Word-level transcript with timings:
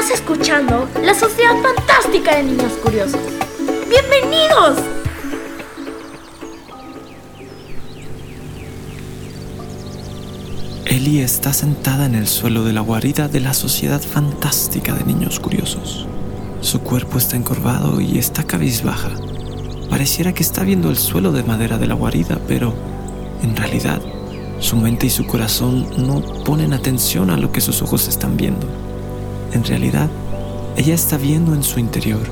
Estás 0.00 0.18
escuchando 0.18 0.88
la 1.02 1.12
Sociedad 1.12 1.54
Fantástica 1.62 2.34
de 2.36 2.44
Niños 2.44 2.72
Curiosos. 2.82 3.20
¡Bienvenidos! 3.86 4.78
Ellie 10.86 11.22
está 11.22 11.52
sentada 11.52 12.06
en 12.06 12.14
el 12.14 12.28
suelo 12.28 12.64
de 12.64 12.72
la 12.72 12.80
guarida 12.80 13.28
de 13.28 13.40
la 13.40 13.52
Sociedad 13.52 14.00
Fantástica 14.00 14.94
de 14.94 15.04
Niños 15.04 15.38
Curiosos. 15.38 16.06
Su 16.62 16.80
cuerpo 16.80 17.18
está 17.18 17.36
encorvado 17.36 18.00
y 18.00 18.18
está 18.18 18.44
cabizbaja. 18.44 19.10
Pareciera 19.90 20.32
que 20.32 20.42
está 20.42 20.64
viendo 20.64 20.88
el 20.88 20.96
suelo 20.96 21.30
de 21.30 21.44
madera 21.44 21.76
de 21.76 21.88
la 21.88 21.94
guarida, 21.94 22.40
pero 22.48 22.72
en 23.42 23.54
realidad 23.54 24.00
su 24.60 24.76
mente 24.76 25.08
y 25.08 25.10
su 25.10 25.26
corazón 25.26 25.86
no 25.98 26.22
ponen 26.44 26.72
atención 26.72 27.28
a 27.28 27.36
lo 27.36 27.52
que 27.52 27.60
sus 27.60 27.82
ojos 27.82 28.08
están 28.08 28.38
viendo. 28.38 28.89
En 29.52 29.64
realidad, 29.64 30.08
ella 30.76 30.94
está 30.94 31.16
viendo 31.16 31.54
en 31.54 31.62
su 31.62 31.80
interior, 31.80 32.22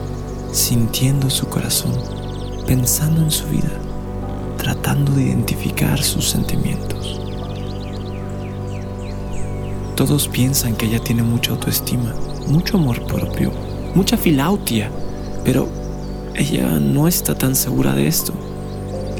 sintiendo 0.52 1.28
su 1.30 1.48
corazón, 1.48 1.92
pensando 2.66 3.22
en 3.22 3.30
su 3.30 3.46
vida, 3.48 3.70
tratando 4.56 5.12
de 5.12 5.24
identificar 5.24 6.02
sus 6.02 6.28
sentimientos. 6.28 7.20
Todos 9.96 10.28
piensan 10.28 10.76
que 10.76 10.86
ella 10.86 11.00
tiene 11.00 11.24
mucha 11.24 11.50
autoestima, 11.50 12.14
mucho 12.46 12.76
amor 12.76 13.04
propio, 13.06 13.50
mucha 13.94 14.16
filautia, 14.16 14.90
pero 15.44 15.68
ella 16.34 16.78
no 16.78 17.08
está 17.08 17.34
tan 17.34 17.56
segura 17.56 17.94
de 17.94 18.06
esto. 18.06 18.32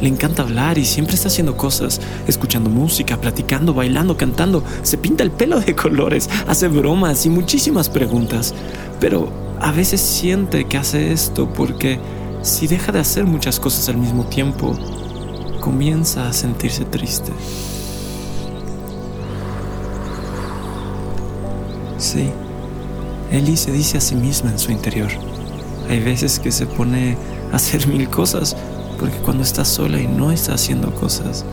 Le 0.01 0.09
encanta 0.09 0.43
hablar 0.43 0.79
y 0.79 0.85
siempre 0.85 1.15
está 1.17 1.29
haciendo 1.29 1.57
cosas, 1.57 2.01
escuchando 2.27 2.71
música, 2.71 3.21
platicando, 3.21 3.75
bailando, 3.75 4.17
cantando, 4.17 4.63
se 4.83 4.99
pinta 4.99 5.25
el 5.25 5.31
pelo 5.31 5.61
de 5.61 5.75
colores, 5.77 6.31
hace 6.47 6.69
bromas 6.69 7.27
y 7.27 7.31
muchísimas 7.31 7.89
preguntas. 7.89 8.55
Pero 9.01 9.31
a 9.61 9.73
veces 9.73 10.01
siente 10.01 10.67
que 10.67 10.79
hace 10.79 11.13
esto 11.13 11.53
porque 11.53 11.99
si 12.43 12.67
deja 12.67 12.93
de 12.93 13.01
hacer 13.01 13.25
muchas 13.25 13.59
cosas 13.59 13.89
al 13.89 13.97
mismo 13.97 14.25
tiempo, 14.25 14.73
comienza 15.61 16.29
a 16.29 16.33
sentirse 16.33 16.85
triste. 16.85 17.33
Sí, 21.99 22.31
Ellie 23.33 23.57
se 23.57 23.73
dice 23.73 23.99
a 23.99 24.01
sí 24.01 24.15
misma 24.15 24.53
en 24.53 24.59
su 24.59 24.71
interior. 24.71 25.11
Hay 25.91 26.01
veces 26.01 26.39
que 26.39 26.53
se 26.53 26.67
pone 26.67 27.17
a 27.53 27.57
hacer 27.57 27.87
mil 27.89 28.09
cosas 28.09 28.57
porque 28.99 29.19
cuando 29.19 29.43
está 29.43 29.65
sola 29.65 30.01
y 30.01 30.07
no 30.07 30.33
está 30.33 30.55
haciendo 30.55 30.95
cosas, 30.95 31.45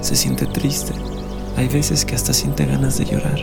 se 0.00 0.16
siente 0.16 0.46
triste. 0.46 0.92
Hay 1.56 1.68
veces 1.68 2.04
que 2.04 2.14
hasta 2.14 2.32
siente 2.32 2.64
ganas 2.64 2.98
de 2.98 3.04
llorar. 3.04 3.40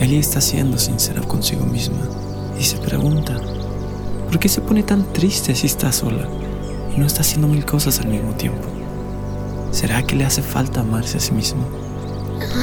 Ellie 0.00 0.18
está 0.18 0.40
siendo 0.40 0.78
sincera 0.78 1.22
consigo 1.22 1.64
misma 1.64 2.00
y 2.58 2.64
se 2.64 2.76
pregunta, 2.78 3.36
¿por 4.26 4.38
qué 4.38 4.48
se 4.48 4.60
pone 4.60 4.82
tan 4.82 5.12
triste 5.12 5.54
si 5.54 5.66
está 5.66 5.92
sola 5.92 6.28
y 6.94 6.98
no 6.98 7.06
está 7.06 7.20
haciendo 7.20 7.48
mil 7.48 7.64
cosas 7.64 8.00
al 8.00 8.08
mismo 8.08 8.32
tiempo? 8.32 8.66
¿Será 9.70 10.02
que 10.02 10.16
le 10.16 10.24
hace 10.24 10.42
falta 10.42 10.80
amarse 10.80 11.18
a 11.18 11.20
sí 11.20 11.32
misma? 11.32 11.64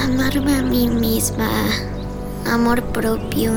Amarme 0.03 0.55
a 0.55 0.61
mí 0.61 0.87
misma. 0.87 1.49
Amor 2.51 2.83
propio. 2.85 3.51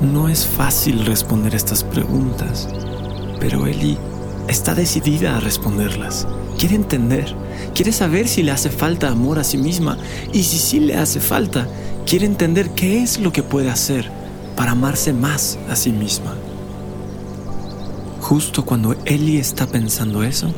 No 0.00 0.28
es 0.28 0.46
fácil 0.46 1.04
responder 1.04 1.54
estas 1.54 1.84
preguntas, 1.84 2.68
pero 3.38 3.66
Ellie 3.66 3.98
está 4.50 4.74
decidida 4.74 5.36
a 5.36 5.40
responderlas. 5.40 6.26
Quiere 6.58 6.74
entender, 6.74 7.34
quiere 7.74 7.92
saber 7.92 8.28
si 8.28 8.42
le 8.42 8.52
hace 8.52 8.70
falta 8.70 9.08
amor 9.08 9.38
a 9.38 9.44
sí 9.44 9.56
misma 9.56 9.96
y 10.32 10.42
si 10.42 10.58
sí 10.58 10.80
le 10.80 10.96
hace 10.96 11.20
falta, 11.20 11.66
quiere 12.06 12.26
entender 12.26 12.70
qué 12.70 13.02
es 13.02 13.18
lo 13.18 13.32
que 13.32 13.42
puede 13.42 13.70
hacer 13.70 14.10
para 14.56 14.72
amarse 14.72 15.12
más 15.12 15.58
a 15.68 15.76
sí 15.76 15.90
misma. 15.90 16.34
Justo 18.20 18.64
cuando 18.64 18.94
Ellie 19.06 19.40
está 19.40 19.66
pensando 19.66 20.22
eso, 20.22 20.52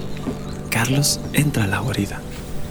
Carlos 0.71 1.21
entra 1.33 1.65
a 1.65 1.67
la 1.69 1.79
guarida. 1.79 2.21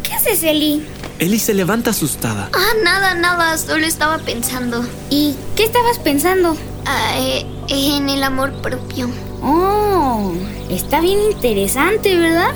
¿Qué 0.04 0.14
haces, 0.14 0.44
Ellie? 0.44 0.82
Ellie 1.20 1.40
se 1.40 1.54
levanta 1.54 1.92
asustada. 1.92 2.50
Ah, 2.54 2.74
nada, 2.84 3.14
nada, 3.14 3.58
solo 3.58 3.86
estaba 3.86 4.18
pensando. 4.18 4.84
¿Y 5.10 5.36
qué 5.56 5.64
estabas 5.64 6.00
pensando? 6.00 6.58
Ah, 6.86 7.14
eh, 7.18 7.46
en 7.70 8.10
el 8.10 8.24
amor 8.24 8.52
propio. 8.62 9.10
Oh, 9.42 10.34
está 10.70 11.02
bien 11.02 11.20
interesante, 11.32 12.18
¿verdad? 12.18 12.54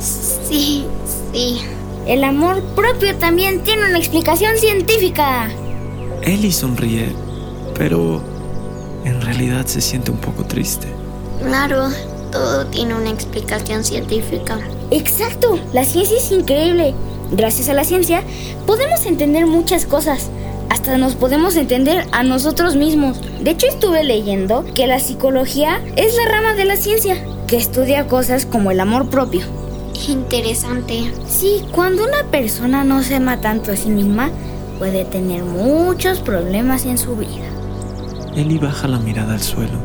Sí, 0.00 0.84
sí. 1.32 1.60
El 2.06 2.24
amor 2.24 2.62
propio 2.74 3.16
también 3.16 3.62
tiene 3.64 3.88
una 3.88 3.98
explicación 3.98 4.56
científica. 4.56 5.50
Ellie 6.22 6.52
sonríe, 6.52 7.12
pero 7.74 8.22
en 9.04 9.20
realidad 9.20 9.66
se 9.66 9.80
siente 9.80 10.10
un 10.10 10.18
poco 10.18 10.44
triste. 10.44 10.88
Claro, 11.42 11.88
todo 12.32 12.66
tiene 12.66 12.94
una 12.94 13.10
explicación 13.10 13.84
científica. 13.84 14.58
Exacto, 14.90 15.58
la 15.72 15.84
ciencia 15.84 16.16
es 16.16 16.30
increíble. 16.32 16.94
Gracias 17.32 17.68
a 17.68 17.74
la 17.74 17.84
ciencia 17.84 18.22
podemos 18.66 19.04
entender 19.04 19.46
muchas 19.46 19.84
cosas. 19.84 20.30
Hasta 20.70 20.98
nos 20.98 21.14
podemos 21.14 21.56
entender 21.56 22.06
a 22.12 22.22
nosotros 22.22 22.76
mismos. 22.76 23.20
De 23.40 23.50
hecho, 23.50 23.66
estuve 23.66 24.04
leyendo 24.04 24.64
que 24.74 24.86
la 24.86 25.00
psicología 25.00 25.80
es 25.96 26.14
la 26.16 26.30
rama 26.30 26.54
de 26.54 26.64
la 26.64 26.76
ciencia 26.76 27.16
que 27.46 27.56
estudia 27.56 28.06
cosas 28.06 28.46
como 28.46 28.70
el 28.70 28.80
amor 28.80 29.08
propio. 29.08 29.42
Interesante. 30.08 31.12
Sí, 31.26 31.62
cuando 31.72 32.04
una 32.04 32.30
persona 32.30 32.84
no 32.84 33.02
se 33.02 33.16
ama 33.16 33.40
tanto 33.40 33.72
a 33.72 33.76
sí 33.76 33.88
misma, 33.88 34.30
puede 34.78 35.04
tener 35.04 35.42
muchos 35.42 36.20
problemas 36.20 36.86
en 36.86 36.98
su 36.98 37.16
vida. 37.16 37.48
Ellie 38.36 38.58
baja 38.58 38.86
la 38.86 38.98
mirada 38.98 39.34
al 39.34 39.42
suelo. 39.42 39.78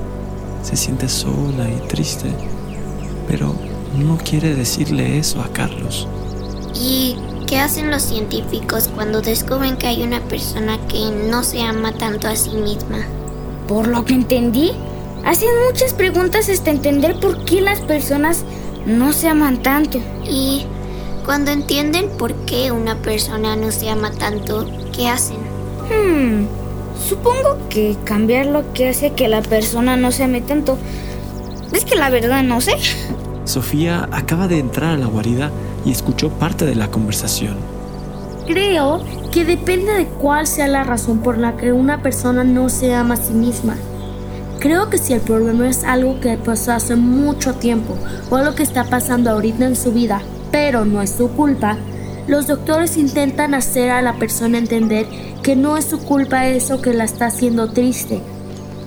Se 0.62 0.76
siente 0.76 1.10
sola 1.10 1.68
y 1.70 1.88
triste, 1.88 2.30
pero 3.28 3.56
no 3.98 4.18
quiere 4.18 4.56
decirle 4.56 5.18
eso 5.18 5.42
a 5.42 5.48
Carlos. 5.50 6.08
¿Y 6.76 7.18
qué 7.54 7.60
hacen 7.60 7.92
los 7.92 8.02
científicos 8.02 8.90
cuando 8.96 9.22
descubren 9.22 9.78
que 9.78 9.86
hay 9.86 10.02
una 10.02 10.22
persona 10.22 10.80
que 10.88 11.12
no 11.30 11.44
se 11.44 11.62
ama 11.62 11.92
tanto 11.92 12.28
a 12.28 12.36
sí 12.36 12.50
misma? 12.50 13.06
Por 13.68 13.88
lo 13.88 14.04
que 14.06 14.16
entendí, 14.16 14.72
hacen 15.24 15.50
muchas 15.68 15.94
preguntas 15.94 16.50
hasta 16.50 16.72
entender 16.72 17.20
por 17.20 17.46
qué 17.46 17.62
las 17.62 17.80
personas 17.82 18.44
no 18.88 19.14
se 19.14 19.28
aman 19.28 19.62
tanto. 19.62 20.00
Y 20.28 20.66
cuando 21.28 21.52
entienden 21.52 22.10
por 22.18 22.34
qué 22.46 22.72
una 22.72 22.96
persona 23.04 23.56
no 23.56 23.70
se 23.70 23.88
ama 23.88 24.10
tanto, 24.10 24.68
¿qué 24.92 25.08
hacen? 25.08 25.38
Hmm, 25.92 26.48
supongo 27.08 27.60
que 27.70 27.96
cambiar 28.04 28.48
lo 28.48 28.74
que 28.74 28.90
hace 28.90 29.12
que 29.12 29.28
la 29.28 29.44
persona 29.44 29.96
no 29.96 30.12
se 30.12 30.24
ame 30.24 30.42
tanto. 30.42 30.80
Es 31.72 31.86
que 31.86 31.98
la 31.98 32.10
verdad 32.10 32.42
no 32.42 32.62
sé. 32.62 32.78
Sofía 33.46 34.10
acaba 34.12 34.48
de 34.48 34.58
entrar 34.58 34.96
a 34.96 34.98
la 34.98 35.06
guarida 35.06 35.52
y 35.86 35.92
escuchó 35.92 36.30
parte 36.30 36.66
de 36.66 36.76
la 36.76 36.90
conversación. 36.90 37.56
Creo 38.46 39.02
que 39.32 39.46
depende 39.46 39.94
de 39.94 40.06
cuál 40.06 40.48
sea 40.48 40.68
la 40.68 40.84
razón 40.84 41.20
por 41.20 41.38
la 41.38 41.56
que 41.56 41.72
una 41.72 42.02
persona 42.02 42.44
no 42.44 42.70
se 42.70 42.94
ama 42.94 43.14
a 43.14 43.18
sí 43.18 43.34
misma. 43.34 43.76
Creo 44.60 44.90
que 44.90 44.98
si 44.98 45.14
el 45.14 45.22
problema 45.22 45.70
es 45.70 45.84
algo 45.84 46.20
que 46.20 46.38
pasó 46.38 46.72
hace 46.74 46.96
mucho 46.96 47.56
tiempo 47.56 47.98
o 48.30 48.36
algo 48.36 48.56
que 48.56 48.64
está 48.64 48.86
pasando 48.86 49.30
ahorita 49.30 49.66
en 49.66 49.76
su 49.76 49.92
vida, 49.92 50.22
pero 50.52 50.86
no 50.86 51.02
es 51.02 51.12
su 51.12 51.30
culpa, 51.30 51.78
los 52.28 52.48
doctores 52.48 52.98
intentan 52.98 53.54
hacer 53.54 53.90
a 53.90 54.02
la 54.02 54.14
persona 54.14 54.58
entender 54.58 55.06
que 55.42 55.56
no 55.56 55.76
es 55.76 55.86
su 55.86 56.00
culpa 56.00 56.48
eso 56.48 56.82
que 56.82 56.94
la 56.94 57.04
está 57.04 57.28
haciendo 57.28 57.72
triste. 57.72 58.22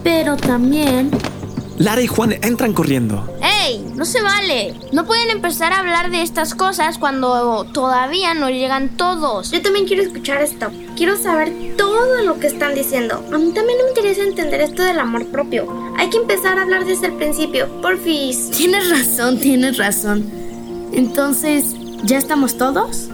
Pero 0.03 0.37
también... 0.37 1.11
Lara 1.79 2.01
y 2.01 2.07
Juan 2.07 2.33
entran 2.43 2.73
corriendo. 2.73 3.29
¡Ey! 3.43 3.85
No 3.95 4.07
se 4.07 4.23
vale. 4.23 4.75
No 4.93 5.05
pueden 5.05 5.29
empezar 5.31 5.73
a 5.73 5.81
hablar 5.81 6.11
de 6.11 6.23
estas 6.23 6.55
cosas 6.55 6.97
cuando 6.97 7.65
todavía 7.65 8.33
no 8.33 8.49
llegan 8.49 8.97
todos. 8.97 9.51
Yo 9.51 9.61
también 9.61 9.87
quiero 9.87 10.03
escuchar 10.03 10.41
esto. 10.41 10.71
Quiero 10.97 11.19
saber 11.19 11.53
todo 11.77 12.23
lo 12.23 12.39
que 12.41 12.47
están 12.47 12.75
diciendo. 12.75 13.23
A 13.33 13.39
mí 13.39 13.53
también 13.53 13.79
me 13.79 13.89
interesa 13.91 14.23
entender 14.23 14.63
esto 14.63 14.83
del 14.83 14.99
amor 14.99 15.27
propio. 15.27 15.93
Hay 15.99 16.09
que 16.09 16.17
empezar 16.17 16.59
a 16.59 16.63
hablar 16.63 16.87
desde 16.87 17.09
el 17.09 17.13
principio. 17.13 17.69
Porfis. 17.83 18.51
Tienes 18.53 18.89
razón, 18.89 19.39
tienes 19.39 19.77
razón. 19.77 20.31
Entonces, 20.93 21.75
¿ya 22.05 22.17
estamos 22.17 22.57
todos? 22.57 23.09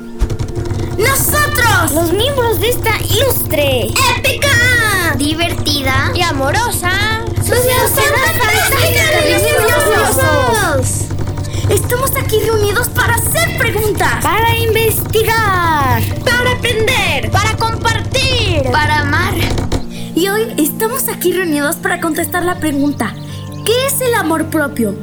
¡Nosotros! 0.98 1.92
Los 1.94 2.12
miembros 2.12 2.60
de 2.60 2.68
esta 2.68 2.92
ilustre, 3.00 3.88
épica, 4.16 5.16
divertida 5.18 6.12
y 6.14 6.22
amorosa 6.22 7.21
Estamos 11.68 12.10
aquí 12.16 12.38
reunidos 12.40 12.88
para 12.88 13.14
hacer 13.14 13.56
preguntas, 13.58 14.22
para 14.22 14.56
investigar, 14.56 16.02
para 16.24 16.52
aprender, 16.52 17.30
para 17.30 17.56
compartir, 17.56 18.62
para 18.70 19.00
amar. 19.00 19.34
Y 20.14 20.28
hoy 20.28 20.54
estamos 20.58 21.08
aquí 21.08 21.32
reunidos 21.32 21.76
para 21.76 22.00
contestar 22.00 22.44
la 22.44 22.58
pregunta, 22.58 23.14
¿qué 23.64 23.86
es 23.86 24.00
el 24.00 24.14
amor 24.14 24.46
propio? 24.46 24.94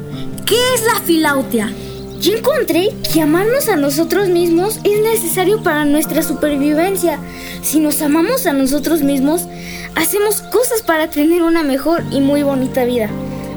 ¿Qué 0.46 0.74
es 0.74 0.84
la 0.84 1.00
filautia? 1.00 1.72
Yo 2.20 2.34
encontré 2.34 2.90
que 3.12 3.22
amarnos 3.22 3.68
a 3.68 3.76
nosotros 3.76 4.28
mismos 4.28 4.78
es 4.84 5.00
necesario 5.00 5.62
para 5.62 5.84
nuestra 5.84 6.22
supervivencia. 6.22 7.18
Si 7.62 7.80
nos 7.80 8.02
amamos 8.02 8.46
a 8.46 8.52
nosotros 8.52 9.02
mismos, 9.02 9.46
hacemos 9.94 10.42
cosas 10.42 10.82
para 10.82 11.10
tener 11.10 11.42
una 11.42 11.62
mejor 11.62 12.02
y 12.10 12.20
muy 12.20 12.42
bonita 12.42 12.84
vida. 12.84 13.08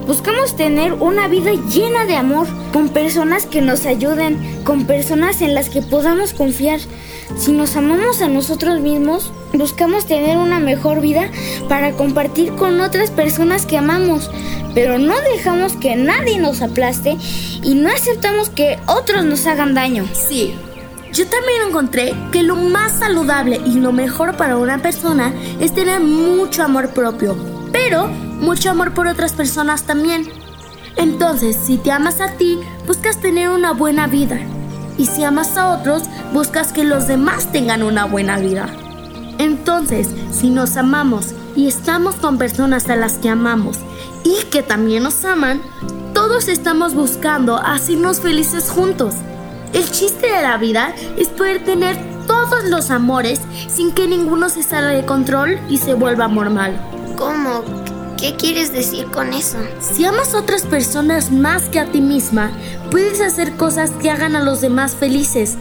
Buscamos 0.07 0.57
tener 0.57 0.93
una 0.93 1.29
vida 1.29 1.51
llena 1.69 2.05
de 2.05 2.15
amor, 2.15 2.47
con 2.73 2.89
personas 2.89 3.45
que 3.45 3.61
nos 3.61 3.85
ayuden, 3.85 4.61
con 4.65 4.85
personas 4.85 5.41
en 5.41 5.55
las 5.55 5.69
que 5.69 5.81
podamos 5.81 6.33
confiar. 6.33 6.81
Si 7.37 7.53
nos 7.53 7.77
amamos 7.77 8.21
a 8.21 8.27
nosotros 8.27 8.81
mismos, 8.81 9.31
buscamos 9.53 10.05
tener 10.05 10.37
una 10.37 10.59
mejor 10.59 10.99
vida 10.99 11.29
para 11.69 11.93
compartir 11.93 12.53
con 12.55 12.81
otras 12.81 13.11
personas 13.11 13.65
que 13.65 13.77
amamos, 13.77 14.29
pero 14.73 14.97
no 14.97 15.15
dejamos 15.21 15.73
que 15.73 15.95
nadie 15.95 16.37
nos 16.37 16.61
aplaste 16.61 17.17
y 17.61 17.73
no 17.75 17.89
aceptamos 17.89 18.49
que 18.49 18.79
otros 18.87 19.23
nos 19.23 19.45
hagan 19.47 19.73
daño. 19.73 20.05
Sí, 20.13 20.53
yo 21.13 21.27
también 21.27 21.61
encontré 21.67 22.15
que 22.31 22.41
lo 22.41 22.55
más 22.55 22.93
saludable 22.93 23.61
y 23.63 23.79
lo 23.79 23.91
mejor 23.91 24.35
para 24.35 24.57
una 24.57 24.79
persona 24.79 25.31
es 25.59 25.73
tener 25.73 26.01
mucho 26.01 26.63
amor 26.63 26.89
propio, 26.89 27.35
pero 27.71 28.07
mucho 28.07 28.71
amor 28.71 28.95
por 28.95 29.05
otras 29.05 29.33
personas 29.33 29.83
también. 29.83 30.27
Entonces, 30.95 31.55
si 31.55 31.77
te 31.77 31.91
amas 31.91 32.19
a 32.19 32.31
ti, 32.31 32.59
buscas 32.87 33.21
tener 33.21 33.49
una 33.49 33.73
buena 33.73 34.07
vida. 34.07 34.39
Y 34.97 35.05
si 35.05 35.23
amas 35.23 35.55
a 35.55 35.69
otros, 35.69 36.03
buscas 36.33 36.73
que 36.73 36.83
los 36.83 37.07
demás 37.07 37.51
tengan 37.51 37.83
una 37.83 38.05
buena 38.05 38.39
vida. 38.39 38.67
Entonces, 39.37 40.09
si 40.31 40.49
nos 40.49 40.77
amamos 40.77 41.35
y 41.55 41.67
estamos 41.67 42.15
con 42.15 42.39
personas 42.39 42.89
a 42.89 42.95
las 42.95 43.19
que 43.19 43.29
amamos 43.29 43.77
y 44.23 44.45
que 44.45 44.63
también 44.63 45.03
nos 45.03 45.23
aman, 45.25 45.61
todos 46.15 46.47
estamos 46.47 46.95
buscando 46.95 47.57
hacernos 47.57 48.19
felices 48.19 48.71
juntos. 48.71 49.15
El 49.73 49.89
chiste 49.89 50.27
de 50.27 50.41
la 50.43 50.57
vida 50.57 50.93
es 51.17 51.29
poder 51.29 51.63
tener 51.65 51.97
todos 52.27 52.63
los 52.65 52.91
amores 52.91 53.41
sin 53.67 53.91
que 53.91 54.07
ninguno 54.07 54.49
se 54.49 54.61
salga 54.61 54.89
de 54.89 55.05
control 55.05 55.59
y 55.67 55.77
se 55.77 55.95
vuelva 55.95 56.25
amor 56.25 56.51
malo. 56.51 56.77
¿Cómo? 57.17 57.63
¿Qué 58.17 58.35
quieres 58.35 58.71
decir 58.71 59.07
con 59.07 59.33
eso? 59.33 59.57
Si 59.81 60.05
amas 60.05 60.33
a 60.33 60.39
otras 60.39 60.61
personas 60.63 61.31
más 61.31 61.63
que 61.69 61.79
a 61.79 61.87
ti 61.87 62.01
misma, 62.01 62.51
puedes 62.91 63.19
hacer 63.19 63.53
cosas 63.57 63.89
que 63.91 64.11
hagan 64.11 64.35
a 64.35 64.43
los 64.43 64.61
demás 64.61 64.95
felices, 64.95 65.57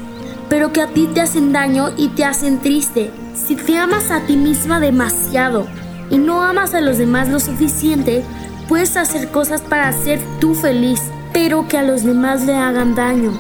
pero 0.51 0.73
que 0.75 0.83
a 0.83 0.89
ti 0.89 1.09
te 1.13 1.23
hacen 1.23 1.53
daño 1.53 1.91
y 1.97 2.09
te 2.09 2.25
hacen 2.25 2.61
triste. 2.61 3.11
Si 3.35 3.57
te 3.57 3.79
amas 3.79 4.11
a 4.11 4.21
ti 4.27 4.37
misma 4.37 4.79
demasiado 4.79 5.67
y 6.11 6.19
no 6.19 6.43
amas 6.43 6.75
a 6.75 6.83
los 6.83 6.99
demás 6.99 7.31
lo 7.31 7.41
suficiente, 7.41 8.23
puedes 8.69 8.99
hacer 8.99 9.31
cosas 9.31 9.63
para 9.63 9.91
ser 9.93 10.21
tú 10.39 10.55
feliz, 10.55 11.01
pero 11.33 11.67
que 11.67 11.79
a 11.79 11.83
los 11.83 12.05
demás 12.05 12.45
le 12.45 12.55
hagan 12.55 12.95
daño. 12.95 13.33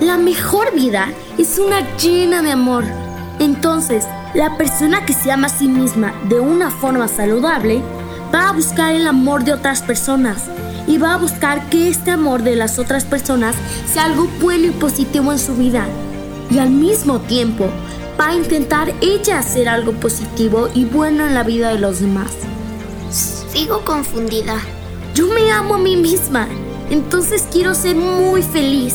La 0.00 0.16
mejor 0.16 0.74
vida 0.74 1.08
es 1.38 1.58
una 1.58 1.96
llena 1.96 2.42
de 2.42 2.52
amor. 2.52 2.84
Entonces, 3.38 4.04
la 4.34 4.56
persona 4.56 5.04
que 5.06 5.12
se 5.12 5.30
ama 5.30 5.46
a 5.46 5.50
sí 5.50 5.68
misma 5.68 6.12
de 6.28 6.40
una 6.40 6.70
forma 6.70 7.08
saludable 7.08 7.82
va 8.34 8.48
a 8.48 8.52
buscar 8.52 8.92
el 8.94 9.06
amor 9.06 9.44
de 9.44 9.52
otras 9.52 9.82
personas 9.82 10.44
y 10.86 10.98
va 10.98 11.14
a 11.14 11.18
buscar 11.18 11.68
que 11.70 11.88
este 11.88 12.10
amor 12.10 12.42
de 12.42 12.56
las 12.56 12.78
otras 12.78 13.04
personas 13.04 13.54
sea 13.92 14.04
algo 14.04 14.28
bueno 14.40 14.66
y 14.66 14.70
positivo 14.70 15.32
en 15.32 15.38
su 15.38 15.54
vida. 15.54 15.86
Y 16.50 16.58
al 16.58 16.70
mismo 16.70 17.20
tiempo 17.20 17.68
va 18.20 18.28
a 18.28 18.34
intentar 18.34 18.92
ella 19.00 19.38
hacer 19.38 19.68
algo 19.68 19.92
positivo 19.92 20.68
y 20.74 20.84
bueno 20.84 21.26
en 21.26 21.34
la 21.34 21.42
vida 21.42 21.70
de 21.70 21.78
los 21.78 22.00
demás. 22.00 22.32
Sigo 23.10 23.84
confundida. 23.84 24.56
Yo 25.14 25.28
me 25.28 25.50
amo 25.52 25.76
a 25.76 25.78
mí 25.78 25.96
misma, 25.96 26.48
entonces 26.90 27.46
quiero 27.52 27.74
ser 27.74 27.94
muy 27.94 28.42
feliz. 28.42 28.94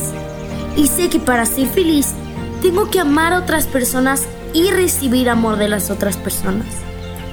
Y 0.80 0.88
sé 0.88 1.10
que 1.10 1.20
para 1.20 1.46
ser 1.46 1.68
feliz 1.68 2.14
tengo 2.62 2.90
que 2.90 3.02
amar 3.02 3.34
a 3.34 3.40
otras 3.40 3.68
personas 3.68 4.24
y 4.54 4.72
recibir 4.72 5.30
amor 5.30 5.58
de 5.58 5.68
las 5.68 5.90
otras 5.90 6.16
personas. 6.16 6.68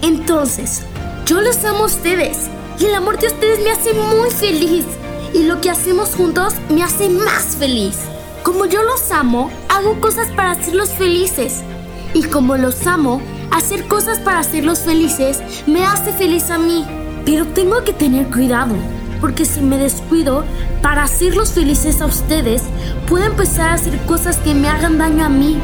Entonces, 0.02 0.82
yo 1.26 1.40
los 1.40 1.64
amo 1.64 1.84
a 1.84 1.87
ustedes 1.87 2.50
y 2.81 2.87
el 2.87 2.94
amor 2.96 3.20
de 3.20 3.28
ustedes 3.28 3.62
me 3.62 3.70
hace 3.70 3.94
muy 3.94 4.31
feliz 4.31 4.84
y 5.32 5.44
lo 5.44 5.60
que 5.60 5.70
hacemos 5.70 6.16
juntos 6.16 6.54
me 6.70 6.82
hace 6.82 7.08
más 7.08 7.54
feliz. 7.56 7.96
Como 8.43 8.66
yo 8.66 8.82
los 8.82 9.12
amo, 9.12 9.48
hago 9.69 10.00
cosas 10.00 10.26
para 10.31 10.50
hacerlos 10.50 10.90
felices. 10.90 11.62
Y 12.14 12.25
como 12.25 12.56
los 12.56 12.84
amo, 12.88 13.22
hacer 13.52 13.87
cosas 13.87 14.19
para 14.19 14.40
hacerlos 14.40 14.81
felices 14.81 15.40
me 15.69 15.84
hace 15.84 16.12
feliz 16.12 16.50
a 16.50 16.58
mí. 16.58 16.84
Pero 17.25 17.46
tengo 17.46 17.84
que 17.84 17.93
tener 17.93 18.26
cuidado, 18.26 18.75
porque 19.26 19.44
si 19.44 19.61
me 19.61 19.76
descuido 19.76 20.44
para 20.82 21.02
hacerlos 21.02 21.50
felices 21.50 22.00
a 22.00 22.06
ustedes, 22.06 22.62
puedo 23.08 23.25
empezar 23.25 23.70
a 23.70 23.75
hacer 23.75 23.99
cosas 24.06 24.37
que 24.37 24.55
me 24.55 24.69
hagan 24.69 24.99
daño 24.99 25.25
a 25.25 25.28
mí. 25.28 25.58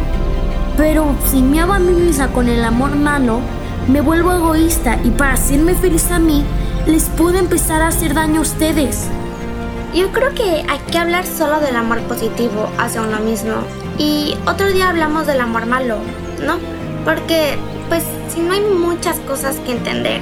Pero 0.76 1.14
si 1.26 1.40
me 1.40 1.60
amo 1.60 1.74
a 1.74 1.78
mí 1.78 1.92
misma 1.92 2.26
con 2.32 2.48
el 2.48 2.64
amor 2.64 2.96
malo, 2.96 3.38
me 3.86 4.00
vuelvo 4.00 4.32
egoísta 4.32 4.98
y 5.04 5.10
para 5.10 5.34
hacerme 5.34 5.76
feliz 5.76 6.10
a 6.10 6.18
mí, 6.18 6.42
les 6.88 7.04
puedo 7.04 7.38
empezar 7.38 7.82
a 7.82 7.86
hacer 7.86 8.14
daño 8.14 8.40
a 8.40 8.42
ustedes. 8.42 9.06
Yo 9.94 10.10
creo 10.10 10.34
que 10.34 10.64
hay 10.68 10.80
que 10.90 10.98
hablar 10.98 11.24
solo 11.24 11.60
del 11.60 11.76
amor 11.76 12.00
positivo 12.08 12.68
hacia 12.78 13.02
uno 13.02 13.20
mismo. 13.20 13.54
Y 13.96 14.34
otro 14.44 14.72
día 14.72 14.88
hablamos 14.88 15.28
del 15.28 15.40
amor 15.40 15.66
malo, 15.66 15.98
¿no? 16.44 16.58
Porque, 17.04 17.56
pues, 17.88 18.02
si 18.34 18.40
no 18.40 18.54
hay 18.54 18.62
muchas 18.62 19.20
cosas 19.20 19.54
que 19.60 19.70
entender 19.70 20.20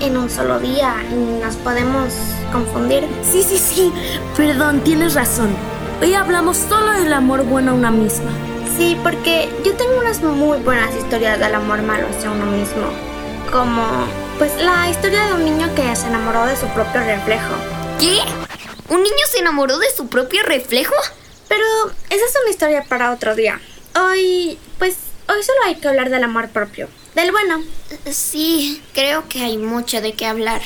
en 0.00 0.16
un 0.16 0.30
solo 0.30 0.58
día, 0.58 0.94
nos 1.42 1.56
podemos 1.56 2.12
confundir. 2.52 3.06
Sí, 3.22 3.42
sí, 3.42 3.58
sí. 3.58 3.92
Perdón, 4.36 4.80
tienes 4.80 5.14
razón. 5.14 5.54
Hoy 6.00 6.14
hablamos 6.14 6.56
solo 6.56 6.92
del 6.92 7.12
amor 7.12 7.44
bueno 7.44 7.72
a 7.72 7.74
una 7.74 7.90
misma. 7.90 8.30
Sí, 8.76 8.96
porque 9.02 9.48
yo 9.64 9.74
tengo 9.74 9.98
unas 9.98 10.20
muy 10.22 10.58
buenas 10.58 10.94
historias 10.94 11.38
del 11.38 11.54
amor 11.54 11.82
malo 11.82 12.06
hacia 12.08 12.30
uno 12.30 12.46
mismo. 12.46 12.86
Como, 13.50 13.84
pues, 14.38 14.52
la 14.62 14.88
historia 14.88 15.26
de 15.26 15.34
un 15.34 15.44
niño 15.44 15.74
que 15.74 15.96
se 15.96 16.06
enamoró 16.06 16.46
de 16.46 16.56
su 16.56 16.66
propio 16.68 17.00
reflejo. 17.00 17.54
¿Qué? 17.98 18.18
¿Un 18.88 19.02
niño 19.02 19.26
se 19.28 19.40
enamoró 19.40 19.78
de 19.78 19.90
su 19.90 20.08
propio 20.08 20.42
reflejo? 20.44 20.94
Pero 21.48 21.64
esa 22.10 22.24
es 22.24 22.34
una 22.42 22.50
historia 22.50 22.84
para 22.88 23.12
otro 23.12 23.34
día. 23.34 23.60
Hoy, 24.00 24.58
pues, 24.78 24.96
hoy 25.28 25.42
solo 25.42 25.58
hay 25.66 25.74
que 25.76 25.88
hablar 25.88 26.10
del 26.10 26.22
amor 26.22 26.48
propio. 26.50 26.88
Del 27.14 27.32
bueno. 27.32 27.62
Sí, 28.10 28.82
creo 28.94 29.28
que 29.28 29.42
hay 29.42 29.56
mucho 29.56 30.00
de 30.00 30.12
qué 30.12 30.26
hablar. 30.26 30.62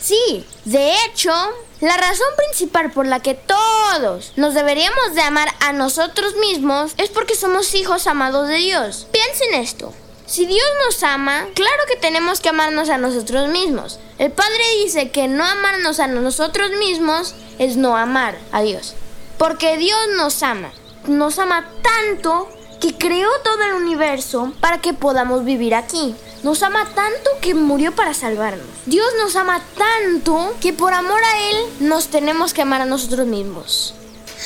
Sí, 0.00 0.44
de 0.64 0.94
hecho, 1.04 1.32
la 1.80 1.96
razón 1.96 2.26
principal 2.36 2.90
por 2.90 3.06
la 3.06 3.20
que 3.20 3.34
todos 3.34 4.32
nos 4.36 4.54
deberíamos 4.54 5.14
de 5.14 5.22
amar 5.22 5.48
a 5.60 5.72
nosotros 5.72 6.34
mismos 6.36 6.92
es 6.96 7.10
porque 7.10 7.36
somos 7.36 7.74
hijos 7.74 8.06
amados 8.06 8.48
de 8.48 8.56
Dios. 8.56 9.06
Piensen 9.12 9.54
esto. 9.54 9.92
Si 10.26 10.46
Dios 10.46 10.66
nos 10.86 11.02
ama, 11.02 11.46
claro 11.54 11.82
que 11.88 11.96
tenemos 11.96 12.40
que 12.40 12.48
amarnos 12.48 12.88
a 12.88 12.98
nosotros 12.98 13.48
mismos. 13.48 13.98
El 14.18 14.32
Padre 14.32 14.62
dice 14.82 15.10
que 15.10 15.28
no 15.28 15.44
amarnos 15.44 16.00
a 16.00 16.06
nosotros 16.06 16.70
mismos 16.78 17.34
es 17.58 17.76
no 17.76 17.96
amar 17.96 18.38
a 18.50 18.62
Dios. 18.62 18.94
Porque 19.36 19.76
Dios 19.76 19.98
nos 20.16 20.42
ama. 20.42 20.72
Nos 21.06 21.38
ama 21.38 21.68
tanto 21.82 22.48
que 22.82 22.98
creó 22.98 23.28
todo 23.44 23.62
el 23.62 23.74
universo 23.74 24.52
para 24.58 24.78
que 24.78 24.92
podamos 24.92 25.44
vivir 25.44 25.72
aquí. 25.72 26.16
Nos 26.42 26.64
ama 26.64 26.84
tanto 26.84 27.30
que 27.40 27.54
murió 27.54 27.92
para 27.92 28.12
salvarnos. 28.12 28.66
Dios 28.86 29.06
nos 29.22 29.36
ama 29.36 29.62
tanto 29.78 30.56
que 30.60 30.72
por 30.72 30.92
amor 30.92 31.20
a 31.22 31.50
Él 31.50 31.56
nos 31.78 32.08
tenemos 32.08 32.52
que 32.52 32.62
amar 32.62 32.80
a 32.80 32.86
nosotros 32.86 33.24
mismos. 33.28 33.94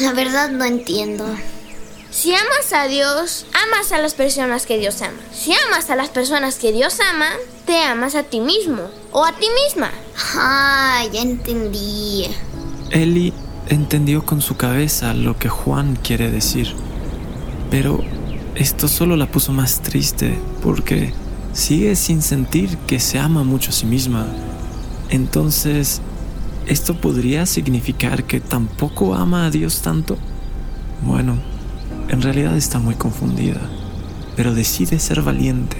La 0.00 0.12
verdad 0.12 0.50
no 0.50 0.66
entiendo. 0.66 1.24
Si 2.10 2.34
amas 2.34 2.74
a 2.74 2.86
Dios, 2.88 3.46
amas 3.68 3.92
a 3.92 3.98
las 3.98 4.12
personas 4.12 4.66
que 4.66 4.76
Dios 4.76 5.00
ama. 5.00 5.16
Si 5.32 5.54
amas 5.66 5.88
a 5.88 5.96
las 5.96 6.10
personas 6.10 6.56
que 6.56 6.72
Dios 6.72 6.98
ama, 7.10 7.30
te 7.64 7.78
amas 7.84 8.14
a 8.14 8.22
ti 8.22 8.40
mismo 8.40 8.90
o 9.12 9.24
a 9.24 9.32
ti 9.32 9.46
misma. 9.64 9.90
Ah, 10.34 11.02
ya 11.10 11.22
entendí. 11.22 12.26
Eli 12.90 13.32
entendió 13.70 14.26
con 14.26 14.42
su 14.42 14.58
cabeza 14.58 15.14
lo 15.14 15.38
que 15.38 15.48
Juan 15.48 15.96
quiere 15.96 16.30
decir, 16.30 16.74
pero 17.70 18.04
esto 18.56 18.88
solo 18.88 19.16
la 19.16 19.30
puso 19.30 19.52
más 19.52 19.82
triste 19.82 20.38
porque 20.62 21.12
sigue 21.52 21.94
sin 21.94 22.22
sentir 22.22 22.76
que 22.86 23.00
se 23.00 23.18
ama 23.18 23.44
mucho 23.44 23.70
a 23.70 23.74
sí 23.74 23.84
misma. 23.84 24.26
Entonces, 25.10 26.00
¿esto 26.66 26.98
podría 26.98 27.44
significar 27.44 28.24
que 28.24 28.40
tampoco 28.40 29.14
ama 29.14 29.46
a 29.46 29.50
Dios 29.50 29.82
tanto? 29.82 30.16
Bueno, 31.04 31.36
en 32.08 32.22
realidad 32.22 32.56
está 32.56 32.78
muy 32.78 32.94
confundida, 32.94 33.60
pero 34.36 34.54
decide 34.54 34.98
ser 34.98 35.20
valiente 35.20 35.76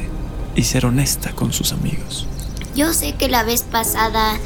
y 0.55 0.65
ser 0.65 0.85
honesta 0.85 1.33
con 1.33 1.53
sus 1.53 1.73
amigos. 1.73 2.27
Yo 2.77 2.93
sé 2.93 3.15
que 3.15 3.31
la 3.31 3.43
vez 3.43 3.63
pasada 3.63 4.39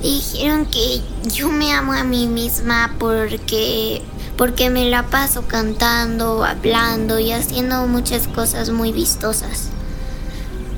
dijeron 0.00 0.66
que 0.66 1.02
yo 1.24 1.48
me 1.48 1.72
amo 1.72 1.92
a 1.92 2.04
mí 2.04 2.28
misma 2.28 2.94
porque 3.00 4.00
porque 4.36 4.70
me 4.70 4.88
la 4.88 5.08
paso 5.08 5.48
cantando, 5.48 6.44
hablando 6.44 7.18
y 7.18 7.32
haciendo 7.32 7.88
muchas 7.88 8.28
cosas 8.28 8.70
muy 8.70 8.92
vistosas. 8.92 9.70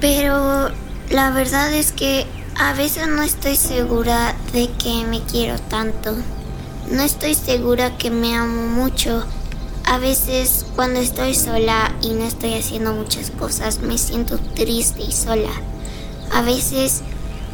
Pero 0.01 0.71
la 1.11 1.31
verdad 1.31 1.73
es 1.75 1.93
que 1.93 2.27
a 2.57 2.73
veces 2.73 3.07
no 3.07 3.23
estoy 3.23 3.57
segura 3.57 4.35
de 4.55 4.71
que 4.71 5.05
me 5.05 5.21
quiero 5.23 5.59
tanto. 5.59 6.17
No 6.91 7.03
estoy 7.03 7.35
segura 7.35 7.99
que 7.99 8.11
me 8.11 8.35
amo 8.35 8.67
mucho. 8.69 9.25
A 9.85 9.99
veces 9.99 10.65
cuando 10.75 11.01
estoy 11.01 11.35
sola 11.35 11.95
y 12.01 12.15
no 12.15 12.25
estoy 12.25 12.55
haciendo 12.55 12.95
muchas 12.95 13.31
cosas 13.31 13.81
me 13.81 13.99
siento 13.99 14.39
triste 14.55 15.03
y 15.03 15.13
sola. 15.13 15.53
A 16.33 16.43
veces 16.43 17.03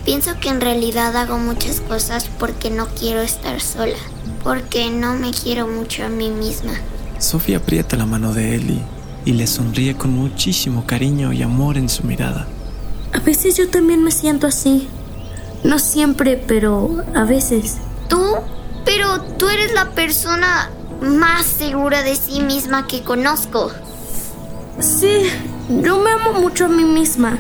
pienso 0.04 0.38
que 0.40 0.48
en 0.48 0.60
realidad 0.60 1.16
hago 1.16 1.38
muchas 1.38 1.80
cosas 1.80 2.28
porque 2.38 2.70
no 2.70 2.86
quiero 2.88 3.20
estar 3.20 3.60
sola, 3.60 3.98
porque 4.42 4.90
no 4.90 5.14
me 5.14 5.30
quiero 5.32 5.66
mucho 5.66 6.04
a 6.04 6.08
mí 6.08 6.30
misma. 6.30 6.72
Sofía 7.18 7.58
aprieta 7.58 7.96
la 7.96 8.06
mano 8.06 8.32
de 8.32 8.54
Ellie 8.54 8.82
y 9.24 9.32
le 9.32 9.46
sonríe 9.46 9.96
con 9.96 10.12
muchísimo 10.12 10.86
cariño 10.86 11.32
y 11.32 11.42
amor 11.42 11.76
en 11.76 11.88
su 11.88 12.04
mirada. 12.04 12.46
A 13.12 13.20
veces 13.20 13.56
yo 13.56 13.68
también 13.68 14.02
me 14.02 14.10
siento 14.10 14.46
así. 14.46 14.88
No 15.64 15.78
siempre, 15.78 16.36
pero 16.36 17.04
a 17.14 17.24
veces. 17.24 17.76
¿Tú? 18.08 18.22
Pero 18.84 19.20
tú 19.38 19.48
eres 19.48 19.74
la 19.74 19.90
persona 19.90 20.70
más 21.02 21.44
segura 21.44 22.02
de 22.02 22.16
sí 22.16 22.40
misma 22.40 22.86
que 22.86 23.02
conozco. 23.02 23.70
Sí, 24.78 25.24
yo 25.68 25.98
me 25.98 26.10
amo 26.10 26.40
mucho 26.40 26.64
a 26.64 26.68
mí 26.68 26.84
misma. 26.84 27.38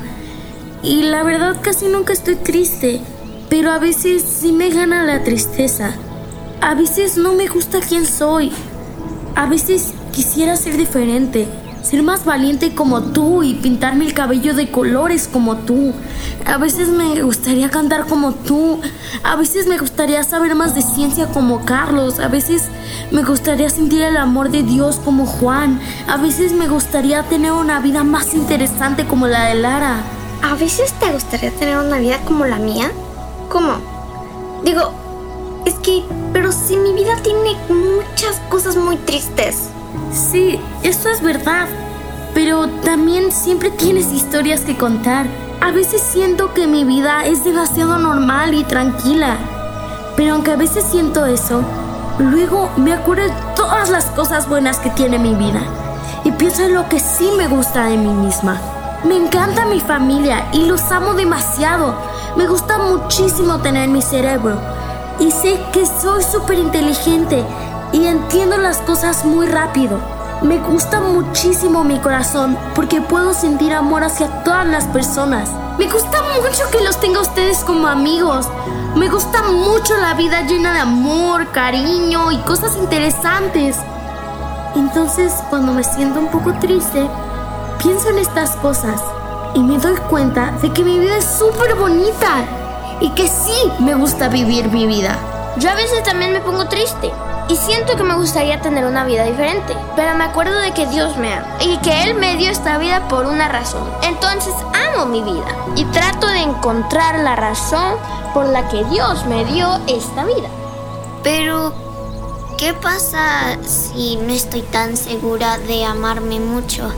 Y 0.82 1.02
la 1.02 1.22
verdad 1.22 1.56
casi 1.60 1.86
nunca 1.88 2.12
estoy 2.12 2.36
triste. 2.36 3.00
Pero 3.48 3.72
a 3.72 3.78
veces 3.78 4.22
sí 4.22 4.52
me 4.52 4.70
gana 4.70 5.04
la 5.04 5.24
tristeza. 5.24 5.92
A 6.60 6.74
veces 6.74 7.16
no 7.16 7.32
me 7.32 7.48
gusta 7.48 7.80
quién 7.80 8.06
soy. 8.06 8.52
A 9.34 9.46
veces 9.46 9.92
quisiera 10.12 10.56
ser 10.56 10.76
diferente 10.76 11.48
ser 11.82 12.02
más 12.02 12.24
valiente 12.24 12.74
como 12.74 13.02
tú 13.02 13.42
y 13.42 13.54
pintarme 13.54 14.04
el 14.04 14.14
cabello 14.14 14.54
de 14.54 14.70
colores 14.70 15.28
como 15.28 15.56
tú. 15.56 15.92
A 16.46 16.58
veces 16.58 16.88
me 16.88 17.22
gustaría 17.22 17.70
cantar 17.70 18.06
como 18.06 18.32
tú. 18.32 18.80
A 19.22 19.36
veces 19.36 19.66
me 19.66 19.78
gustaría 19.78 20.22
saber 20.24 20.54
más 20.54 20.74
de 20.74 20.82
ciencia 20.82 21.26
como 21.26 21.64
Carlos. 21.64 22.20
A 22.20 22.28
veces 22.28 22.68
me 23.10 23.22
gustaría 23.22 23.70
sentir 23.70 24.02
el 24.02 24.16
amor 24.16 24.50
de 24.50 24.62
Dios 24.62 25.00
como 25.04 25.26
Juan. 25.26 25.80
A 26.08 26.16
veces 26.16 26.52
me 26.52 26.68
gustaría 26.68 27.22
tener 27.24 27.52
una 27.52 27.80
vida 27.80 28.04
más 28.04 28.34
interesante 28.34 29.06
como 29.06 29.26
la 29.26 29.46
de 29.46 29.54
Lara. 29.56 30.19
¿A 30.42 30.54
veces 30.54 30.92
te 30.94 31.12
gustaría 31.12 31.50
tener 31.50 31.76
una 31.76 31.98
vida 31.98 32.18
como 32.24 32.46
la 32.46 32.56
mía? 32.56 32.90
¿Cómo? 33.50 33.74
Digo, 34.64 34.90
es 35.66 35.74
que, 35.74 36.02
pero 36.32 36.50
si 36.50 36.76
mi 36.78 36.94
vida 36.94 37.14
tiene 37.22 37.56
muchas 37.68 38.40
cosas 38.48 38.76
muy 38.76 38.96
tristes. 38.96 39.68
Sí, 40.12 40.58
esto 40.82 41.10
es 41.10 41.22
verdad. 41.22 41.66
Pero 42.32 42.68
también 42.68 43.32
siempre 43.32 43.70
tienes 43.70 44.12
historias 44.12 44.62
que 44.62 44.78
contar. 44.78 45.26
A 45.60 45.72
veces 45.72 46.00
siento 46.00 46.54
que 46.54 46.66
mi 46.66 46.84
vida 46.84 47.26
es 47.26 47.44
demasiado 47.44 47.98
normal 47.98 48.54
y 48.54 48.64
tranquila. 48.64 49.36
Pero 50.16 50.34
aunque 50.34 50.52
a 50.52 50.56
veces 50.56 50.84
siento 50.90 51.26
eso, 51.26 51.62
luego 52.18 52.70
me 52.78 52.94
acuerdo 52.94 53.24
de 53.24 53.34
todas 53.54 53.90
las 53.90 54.06
cosas 54.06 54.48
buenas 54.48 54.78
que 54.78 54.90
tiene 54.90 55.18
mi 55.18 55.34
vida. 55.34 55.60
Y 56.24 56.32
pienso 56.32 56.62
en 56.62 56.74
lo 56.74 56.88
que 56.88 56.98
sí 56.98 57.30
me 57.36 57.46
gusta 57.46 57.84
de 57.86 57.98
mí 57.98 58.08
misma. 58.08 58.58
Me 59.02 59.16
encanta 59.16 59.64
mi 59.64 59.80
familia 59.80 60.46
y 60.52 60.66
los 60.66 60.92
amo 60.92 61.14
demasiado. 61.14 61.94
Me 62.36 62.46
gusta 62.46 62.78
muchísimo 62.78 63.58
tener 63.60 63.88
mi 63.88 64.02
cerebro. 64.02 64.58
Y 65.18 65.30
sé 65.30 65.58
que 65.72 65.86
soy 65.86 66.22
súper 66.22 66.58
inteligente 66.58 67.42
y 67.92 68.04
entiendo 68.04 68.58
las 68.58 68.78
cosas 68.78 69.24
muy 69.24 69.46
rápido. 69.46 69.98
Me 70.42 70.58
gusta 70.58 71.00
muchísimo 71.00 71.82
mi 71.82 71.98
corazón 71.98 72.58
porque 72.74 73.00
puedo 73.00 73.32
sentir 73.32 73.72
amor 73.72 74.04
hacia 74.04 74.28
todas 74.44 74.66
las 74.66 74.84
personas. 74.84 75.50
Me 75.78 75.90
gusta 75.90 76.18
mucho 76.36 76.70
que 76.70 76.84
los 76.84 77.00
tenga 77.00 77.22
ustedes 77.22 77.64
como 77.64 77.86
amigos. 77.86 78.48
Me 78.96 79.08
gusta 79.08 79.42
mucho 79.44 79.96
la 79.96 80.12
vida 80.12 80.42
llena 80.42 80.74
de 80.74 80.80
amor, 80.80 81.50
cariño 81.52 82.32
y 82.32 82.38
cosas 82.38 82.76
interesantes. 82.76 83.78
Entonces, 84.76 85.32
cuando 85.48 85.72
me 85.72 85.84
siento 85.84 86.20
un 86.20 86.28
poco 86.28 86.52
triste, 86.60 87.08
pienso 87.82 88.10
en 88.10 88.18
estas 88.18 88.56
cosas 88.56 89.00
y 89.54 89.60
me 89.60 89.78
doy 89.78 89.96
cuenta 90.08 90.52
de 90.62 90.70
que 90.72 90.84
mi 90.84 90.98
vida 90.98 91.16
es 91.16 91.24
súper 91.24 91.74
bonita 91.74 92.44
y 93.00 93.10
que 93.10 93.26
sí 93.26 93.72
me 93.78 93.94
gusta 93.94 94.28
vivir 94.28 94.68
mi 94.68 94.86
vida. 94.86 95.18
Yo 95.56 95.70
a 95.70 95.74
veces 95.74 96.02
también 96.02 96.32
me 96.32 96.40
pongo 96.40 96.68
triste 96.68 97.10
y 97.48 97.56
siento 97.56 97.96
que 97.96 98.02
me 98.02 98.14
gustaría 98.14 98.60
tener 98.60 98.84
una 98.84 99.04
vida 99.04 99.24
diferente, 99.24 99.74
pero 99.96 100.14
me 100.14 100.24
acuerdo 100.24 100.60
de 100.60 100.72
que 100.72 100.86
Dios 100.86 101.16
me 101.16 101.32
ama 101.32 101.56
y 101.60 101.78
que 101.78 102.04
Él 102.04 102.14
me 102.14 102.36
dio 102.36 102.50
esta 102.50 102.76
vida 102.78 103.08
por 103.08 103.26
una 103.26 103.48
razón. 103.48 103.88
Entonces 104.02 104.54
amo 104.92 105.06
mi 105.06 105.22
vida 105.22 105.56
y 105.74 105.84
trato 105.86 106.26
de 106.26 106.42
encontrar 106.42 107.20
la 107.20 107.34
razón 107.34 107.94
por 108.34 108.46
la 108.46 108.68
que 108.68 108.84
Dios 108.84 109.24
me 109.26 109.44
dio 109.46 109.80
esta 109.86 110.24
vida. 110.26 110.48
Pero, 111.22 111.72
¿qué 112.56 112.74
pasa 112.74 113.56
si 113.66 114.16
no 114.16 114.32
estoy 114.32 114.62
tan 114.62 114.96
segura 114.96 115.58
de 115.58 115.84
amarme 115.84 116.40
mucho? 116.40 116.90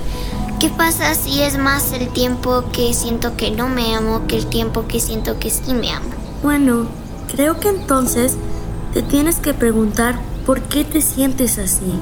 ¿Qué 0.62 0.70
pasa 0.70 1.16
si 1.16 1.42
es 1.42 1.58
más 1.58 1.90
el 1.90 2.08
tiempo 2.10 2.62
que 2.72 2.94
siento 2.94 3.36
que 3.36 3.50
no 3.50 3.68
me 3.68 3.96
amo 3.96 4.28
que 4.28 4.36
el 4.36 4.46
tiempo 4.46 4.86
que 4.86 5.00
siento 5.00 5.40
que 5.40 5.50
sí 5.50 5.74
me 5.74 5.90
amo? 5.90 6.08
Bueno, 6.40 6.86
creo 7.26 7.58
que 7.58 7.68
entonces 7.68 8.36
te 8.94 9.02
tienes 9.02 9.40
que 9.40 9.54
preguntar 9.54 10.20
¿Por 10.46 10.62
qué 10.62 10.84
te 10.84 11.00
sientes 11.00 11.58
así? 11.58 11.98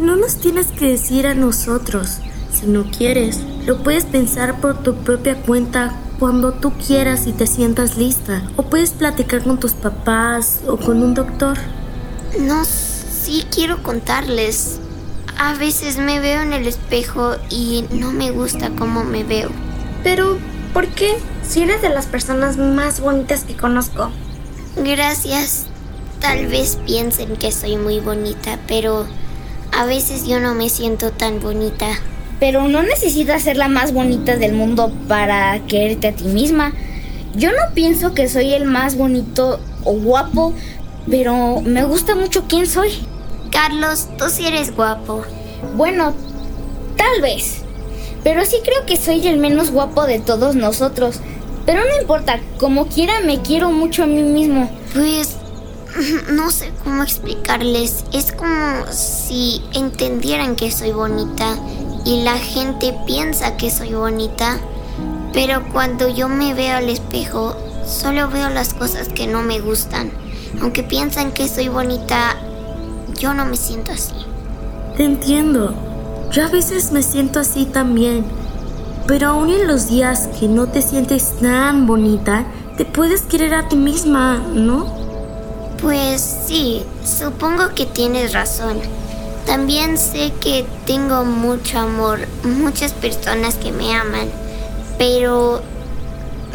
No 0.00 0.16
nos 0.16 0.36
tienes 0.36 0.66
que 0.66 0.90
decir 0.90 1.26
a 1.26 1.32
nosotros. 1.32 2.18
Si 2.52 2.66
no 2.66 2.84
quieres, 2.90 3.40
lo 3.64 3.82
puedes 3.82 4.04
pensar 4.04 4.60
por 4.60 4.82
tu 4.82 4.94
propia 4.96 5.40
cuenta 5.40 5.94
cuando 6.18 6.52
tú 6.52 6.72
quieras 6.72 7.26
y 7.26 7.32
te 7.32 7.46
sientas 7.46 7.96
lista. 7.96 8.42
O 8.56 8.64
puedes 8.64 8.90
platicar 8.90 9.44
con 9.44 9.58
tus 9.58 9.72
papás 9.72 10.60
o 10.66 10.76
con 10.76 11.02
un 11.02 11.14
doctor. 11.14 11.56
No, 12.38 12.64
sí 12.66 13.46
quiero 13.50 13.82
contarles. 13.82 14.78
A 15.40 15.54
veces 15.54 15.98
me 15.98 16.18
veo 16.18 16.42
en 16.42 16.52
el 16.52 16.66
espejo 16.66 17.36
y 17.48 17.84
no 17.92 18.10
me 18.10 18.32
gusta 18.32 18.70
cómo 18.76 19.04
me 19.04 19.22
veo. 19.22 19.50
Pero, 20.02 20.36
¿por 20.74 20.88
qué? 20.88 21.14
Si 21.48 21.62
eres 21.62 21.80
de 21.80 21.90
las 21.90 22.06
personas 22.06 22.56
más 22.56 22.98
bonitas 22.98 23.44
que 23.44 23.56
conozco. 23.56 24.10
Gracias. 24.76 25.66
Tal 26.18 26.48
vez 26.48 26.76
piensen 26.84 27.36
que 27.36 27.52
soy 27.52 27.76
muy 27.76 28.00
bonita, 28.00 28.58
pero 28.66 29.06
a 29.70 29.84
veces 29.84 30.26
yo 30.26 30.40
no 30.40 30.56
me 30.56 30.68
siento 30.68 31.12
tan 31.12 31.38
bonita. 31.38 31.86
Pero 32.40 32.66
no 32.66 32.82
necesitas 32.82 33.44
ser 33.44 33.56
la 33.56 33.68
más 33.68 33.92
bonita 33.92 34.36
del 34.36 34.54
mundo 34.54 34.92
para 35.06 35.60
quererte 35.66 36.08
a 36.08 36.16
ti 36.16 36.24
misma. 36.24 36.72
Yo 37.36 37.52
no 37.52 37.74
pienso 37.74 38.12
que 38.12 38.28
soy 38.28 38.54
el 38.54 38.64
más 38.64 38.96
bonito 38.96 39.60
o 39.84 39.92
guapo, 39.92 40.52
pero 41.08 41.60
me 41.60 41.84
gusta 41.84 42.16
mucho 42.16 42.44
quién 42.48 42.66
soy. 42.66 42.90
Carlos, 43.60 44.06
tú 44.16 44.26
sí 44.30 44.46
eres 44.46 44.76
guapo. 44.76 45.24
Bueno, 45.74 46.14
tal 46.96 47.20
vez. 47.20 47.62
Pero 48.22 48.44
sí 48.44 48.58
creo 48.62 48.86
que 48.86 48.96
soy 48.96 49.26
el 49.26 49.40
menos 49.40 49.72
guapo 49.72 50.06
de 50.06 50.20
todos 50.20 50.54
nosotros. 50.54 51.16
Pero 51.66 51.80
no 51.80 52.00
importa, 52.00 52.38
como 52.60 52.86
quiera 52.86 53.18
me 53.18 53.42
quiero 53.42 53.72
mucho 53.72 54.04
a 54.04 54.06
mí 54.06 54.22
mismo. 54.22 54.70
Pues 54.94 55.38
no 56.30 56.52
sé 56.52 56.70
cómo 56.84 57.02
explicarles. 57.02 58.04
Es 58.12 58.30
como 58.30 58.86
si 58.92 59.60
entendieran 59.74 60.54
que 60.54 60.70
soy 60.70 60.92
bonita 60.92 61.56
y 62.04 62.22
la 62.22 62.38
gente 62.38 62.94
piensa 63.08 63.56
que 63.56 63.72
soy 63.72 63.92
bonita. 63.92 64.60
Pero 65.32 65.64
cuando 65.72 66.08
yo 66.08 66.28
me 66.28 66.54
veo 66.54 66.76
al 66.76 66.88
espejo, 66.88 67.56
solo 67.84 68.28
veo 68.28 68.50
las 68.50 68.72
cosas 68.72 69.08
que 69.08 69.26
no 69.26 69.42
me 69.42 69.58
gustan. 69.58 70.12
Aunque 70.60 70.84
piensan 70.84 71.32
que 71.32 71.48
soy 71.48 71.66
bonita, 71.66 72.36
yo 73.18 73.34
no 73.34 73.44
me 73.44 73.56
siento 73.56 73.92
así. 73.92 74.14
Te 74.96 75.04
entiendo. 75.04 75.74
Yo 76.30 76.44
a 76.44 76.48
veces 76.48 76.92
me 76.92 77.02
siento 77.02 77.40
así 77.40 77.64
también. 77.64 78.24
Pero 79.06 79.28
aún 79.28 79.50
en 79.50 79.66
los 79.66 79.88
días 79.88 80.28
que 80.38 80.48
no 80.48 80.66
te 80.66 80.82
sientes 80.82 81.38
tan 81.40 81.86
bonita, 81.86 82.44
te 82.76 82.84
puedes 82.84 83.22
querer 83.22 83.54
a 83.54 83.68
ti 83.68 83.76
misma, 83.76 84.36
¿no? 84.36 84.86
Pues 85.80 86.20
sí, 86.46 86.82
supongo 87.04 87.74
que 87.74 87.86
tienes 87.86 88.32
razón. 88.32 88.78
También 89.46 89.96
sé 89.96 90.32
que 90.40 90.66
tengo 90.84 91.24
mucho 91.24 91.78
amor, 91.78 92.20
muchas 92.44 92.92
personas 92.92 93.54
que 93.54 93.72
me 93.72 93.94
aman, 93.94 94.28
pero... 94.98 95.62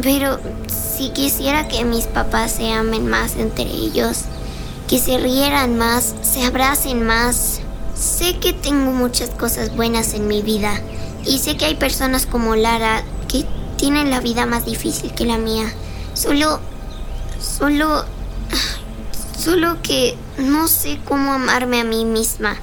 Pero 0.01 0.39
si 0.67 1.09
quisiera 1.09 1.67
que 1.67 1.85
mis 1.85 2.05
papás 2.05 2.53
se 2.53 2.71
amen 2.71 3.07
más 3.07 3.35
entre 3.37 3.63
ellos, 3.63 4.25
que 4.93 4.99
se 4.99 5.17
rieran 5.17 5.75
más, 5.75 6.13
se 6.21 6.43
abracen 6.43 7.03
más. 7.03 7.61
Sé 7.95 8.37
que 8.37 8.53
tengo 8.53 8.91
muchas 8.91 9.31
cosas 9.31 9.75
buenas 9.75 10.13
en 10.13 10.27
mi 10.27 10.43
vida 10.43 10.79
y 11.25 11.39
sé 11.39 11.57
que 11.57 11.65
hay 11.65 11.73
personas 11.73 12.27
como 12.27 12.55
Lara 12.55 13.01
que 13.27 13.43
tienen 13.75 14.11
la 14.11 14.19
vida 14.19 14.45
más 14.45 14.65
difícil 14.65 15.11
que 15.15 15.25
la 15.25 15.39
mía. 15.39 15.65
Solo... 16.13 16.59
Solo 17.39 18.05
Solo 19.35 19.81
que 19.81 20.15
no 20.37 20.67
sé 20.67 20.99
cómo 21.03 21.33
amarme 21.33 21.81
a 21.81 21.83
mí 21.83 22.05
misma. 22.05 22.55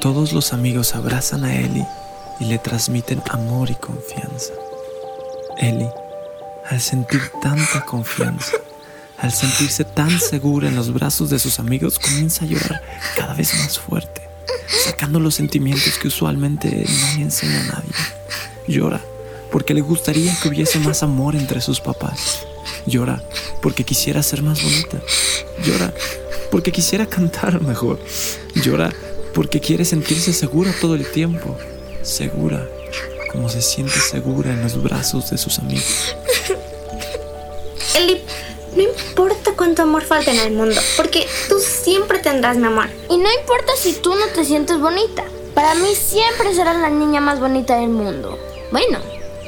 Todos 0.00 0.32
los 0.32 0.52
amigos 0.52 0.96
abrazan 0.96 1.44
a 1.44 1.54
Ellie 1.54 1.86
y 2.40 2.46
le 2.46 2.58
transmiten 2.58 3.22
amor 3.30 3.70
y 3.70 3.76
confianza. 3.76 4.52
Ellie, 5.56 5.88
al 6.70 6.80
sentir 6.80 7.20
tanta 7.42 7.84
confianza, 7.84 8.56
al 9.18 9.32
sentirse 9.32 9.84
tan 9.84 10.20
segura 10.20 10.68
en 10.68 10.76
los 10.76 10.92
brazos 10.92 11.28
de 11.28 11.40
sus 11.40 11.58
amigos, 11.58 11.98
comienza 11.98 12.44
a 12.44 12.48
llorar 12.48 12.80
cada 13.16 13.34
vez 13.34 13.52
más 13.58 13.78
fuerte, 13.78 14.22
sacando 14.84 15.18
los 15.18 15.34
sentimientos 15.34 15.98
que 15.98 16.08
usualmente 16.08 16.68
no 16.68 17.16
le 17.16 17.22
enseña 17.22 17.60
a 17.60 17.64
nadie. 17.64 17.90
Llora 18.68 19.00
porque 19.50 19.74
le 19.74 19.80
gustaría 19.80 20.32
que 20.40 20.48
hubiese 20.48 20.78
más 20.78 21.02
amor 21.02 21.34
entre 21.34 21.60
sus 21.60 21.80
papás. 21.80 22.46
Llora 22.86 23.20
porque 23.60 23.82
quisiera 23.82 24.22
ser 24.22 24.42
más 24.42 24.62
bonita. 24.62 25.00
Llora 25.64 25.92
porque 26.52 26.70
quisiera 26.70 27.04
cantar 27.04 27.60
mejor. 27.60 27.98
Llora 28.54 28.92
porque 29.34 29.58
quiere 29.58 29.84
sentirse 29.84 30.32
segura 30.32 30.72
todo 30.80 30.94
el 30.94 31.10
tiempo. 31.10 31.58
Segura 32.02 32.64
como 33.32 33.48
se 33.48 33.60
siente 33.60 33.98
segura 34.00 34.52
en 34.52 34.62
los 34.62 34.80
brazos 34.82 35.30
de 35.30 35.38
sus 35.38 35.58
amigos. 35.58 36.16
Eli, 37.96 38.22
no 38.76 38.82
importa 38.82 39.52
cuánto 39.56 39.82
amor 39.82 40.02
falta 40.02 40.30
en 40.30 40.38
el 40.38 40.52
mundo, 40.52 40.80
porque 40.96 41.26
tú 41.48 41.58
siempre 41.58 42.18
tendrás 42.20 42.56
mi 42.56 42.66
amor. 42.66 42.86
Y 43.08 43.16
no 43.16 43.28
importa 43.40 43.72
si 43.76 43.94
tú 43.94 44.14
no 44.14 44.26
te 44.26 44.44
sientes 44.44 44.78
bonita. 44.78 45.24
Para 45.54 45.74
mí 45.74 45.94
siempre 45.94 46.54
serás 46.54 46.76
la 46.76 46.90
niña 46.90 47.20
más 47.20 47.40
bonita 47.40 47.76
del 47.76 47.88
mundo. 47.88 48.38
Bueno, 48.70 48.98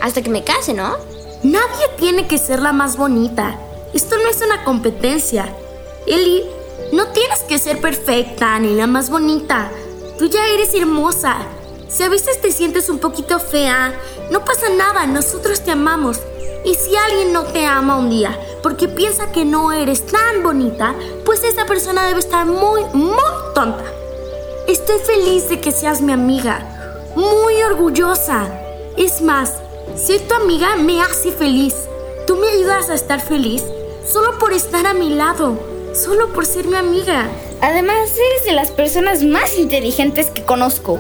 hasta 0.01 0.23
que 0.23 0.31
me 0.31 0.43
case, 0.43 0.75
¿no? 0.75 0.97
Nadie 1.45 1.89
tiene 1.97 2.27
que 2.27 2.39
ser 2.39 2.61
la 2.61 2.73
más 2.73 2.97
bonita. 2.97 3.59
Esto 3.95 4.17
no 4.17 4.29
es 4.29 4.43
una 4.43 4.65
competencia. 4.65 5.55
Eli, 6.07 6.45
no 6.93 7.07
tienes 7.09 7.41
que 7.41 7.59
ser 7.59 7.81
perfecta 7.81 8.59
ni 8.59 8.75
la 8.75 8.87
más 8.87 9.11
bonita. 9.11 9.71
Tú 10.19 10.27
ya 10.27 10.45
eres 10.49 10.75
hermosa. 10.75 11.37
Si 11.89 12.03
a 12.03 12.09
veces 12.09 12.41
te 12.41 12.51
sientes 12.51 12.89
un 12.89 12.99
poquito 12.99 13.39
fea, 13.39 13.95
no 14.31 14.45
pasa 14.45 14.69
nada, 14.71 15.07
nosotros 15.07 15.61
te 15.61 15.71
amamos. 15.71 16.19
Y 16.65 16.75
si 16.75 16.97
alguien 16.97 17.33
no 17.33 17.45
te 17.45 17.67
ama 17.67 17.99
un 17.99 18.11
día 18.11 18.39
porque 18.63 18.89
piensa 18.89 19.33
que 19.33 19.45
no 19.45 19.73
eres 19.73 20.07
tan 20.07 20.43
bonita, 20.43 20.95
pues 21.25 21.43
esa 21.43 21.67
persona 21.67 22.07
debe 22.07 22.21
estar 22.21 22.47
muy, 22.47 22.85
muy 22.93 23.17
tonta. 23.55 23.85
Estoy 24.69 24.99
feliz 25.01 25.49
de 25.49 25.61
que 25.61 25.73
seas 25.73 26.01
mi 26.01 26.13
amiga, 26.13 27.13
muy 27.17 27.63
orgullosa. 27.63 28.49
Es 28.97 29.21
más, 29.21 29.55
ser 29.97 30.21
tu 30.23 30.35
amiga 30.35 30.77
me 30.77 31.03
hace 31.03 31.33
feliz. 31.33 31.75
Tú 32.27 32.37
me 32.37 32.49
ayudas 32.49 32.89
a 32.91 32.95
estar 32.95 33.21
feliz 33.21 33.65
solo 34.07 34.39
por 34.39 34.53
estar 34.53 34.87
a 34.87 34.95
mi 34.95 35.11
lado, 35.11 35.59
solo 35.95 36.33
por 36.33 36.47
ser 36.47 36.67
mi 36.67 36.77
amiga. 36.77 37.29
Además, 37.61 38.11
eres 38.11 38.45
de 38.45 38.53
las 38.53 38.71
personas 38.71 39.23
más 39.25 39.59
inteligentes 39.59 40.31
que 40.31 40.43
conozco. 40.43 40.99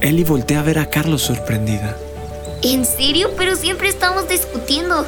Ellie 0.00 0.24
voltea 0.24 0.60
a 0.60 0.62
ver 0.62 0.78
a 0.78 0.90
Carlos 0.90 1.22
sorprendida. 1.22 1.96
¿En 2.62 2.84
serio? 2.84 3.30
Pero 3.36 3.56
siempre 3.56 3.88
estamos 3.88 4.28
discutiendo. 4.28 5.04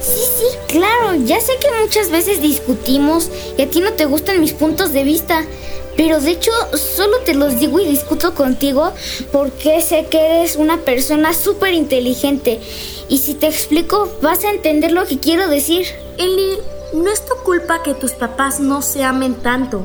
Sí, 0.00 0.22
sí, 0.38 0.44
claro, 0.68 1.14
ya 1.24 1.40
sé 1.40 1.52
que 1.60 1.68
muchas 1.82 2.10
veces 2.10 2.40
discutimos 2.40 3.30
y 3.56 3.62
a 3.62 3.68
ti 3.68 3.80
no 3.80 3.92
te 3.94 4.04
gustan 4.04 4.40
mis 4.40 4.52
puntos 4.52 4.92
de 4.92 5.02
vista, 5.02 5.44
pero 5.96 6.20
de 6.20 6.30
hecho 6.30 6.52
solo 6.76 7.18
te 7.24 7.34
los 7.34 7.58
digo 7.58 7.80
y 7.80 7.86
discuto 7.86 8.32
contigo 8.32 8.92
porque 9.32 9.80
sé 9.80 10.06
que 10.08 10.24
eres 10.24 10.54
una 10.54 10.78
persona 10.78 11.34
súper 11.34 11.74
inteligente 11.74 12.60
y 13.08 13.18
si 13.18 13.34
te 13.34 13.48
explico 13.48 14.08
vas 14.22 14.44
a 14.44 14.50
entender 14.50 14.92
lo 14.92 15.04
que 15.04 15.18
quiero 15.18 15.48
decir. 15.48 15.86
Eli, 16.16 16.58
no 16.92 17.10
es 17.10 17.26
tu 17.26 17.34
culpa 17.42 17.82
que 17.82 17.94
tus 17.94 18.12
papás 18.12 18.60
no 18.60 18.82
se 18.82 19.02
amen 19.02 19.34
tanto. 19.34 19.84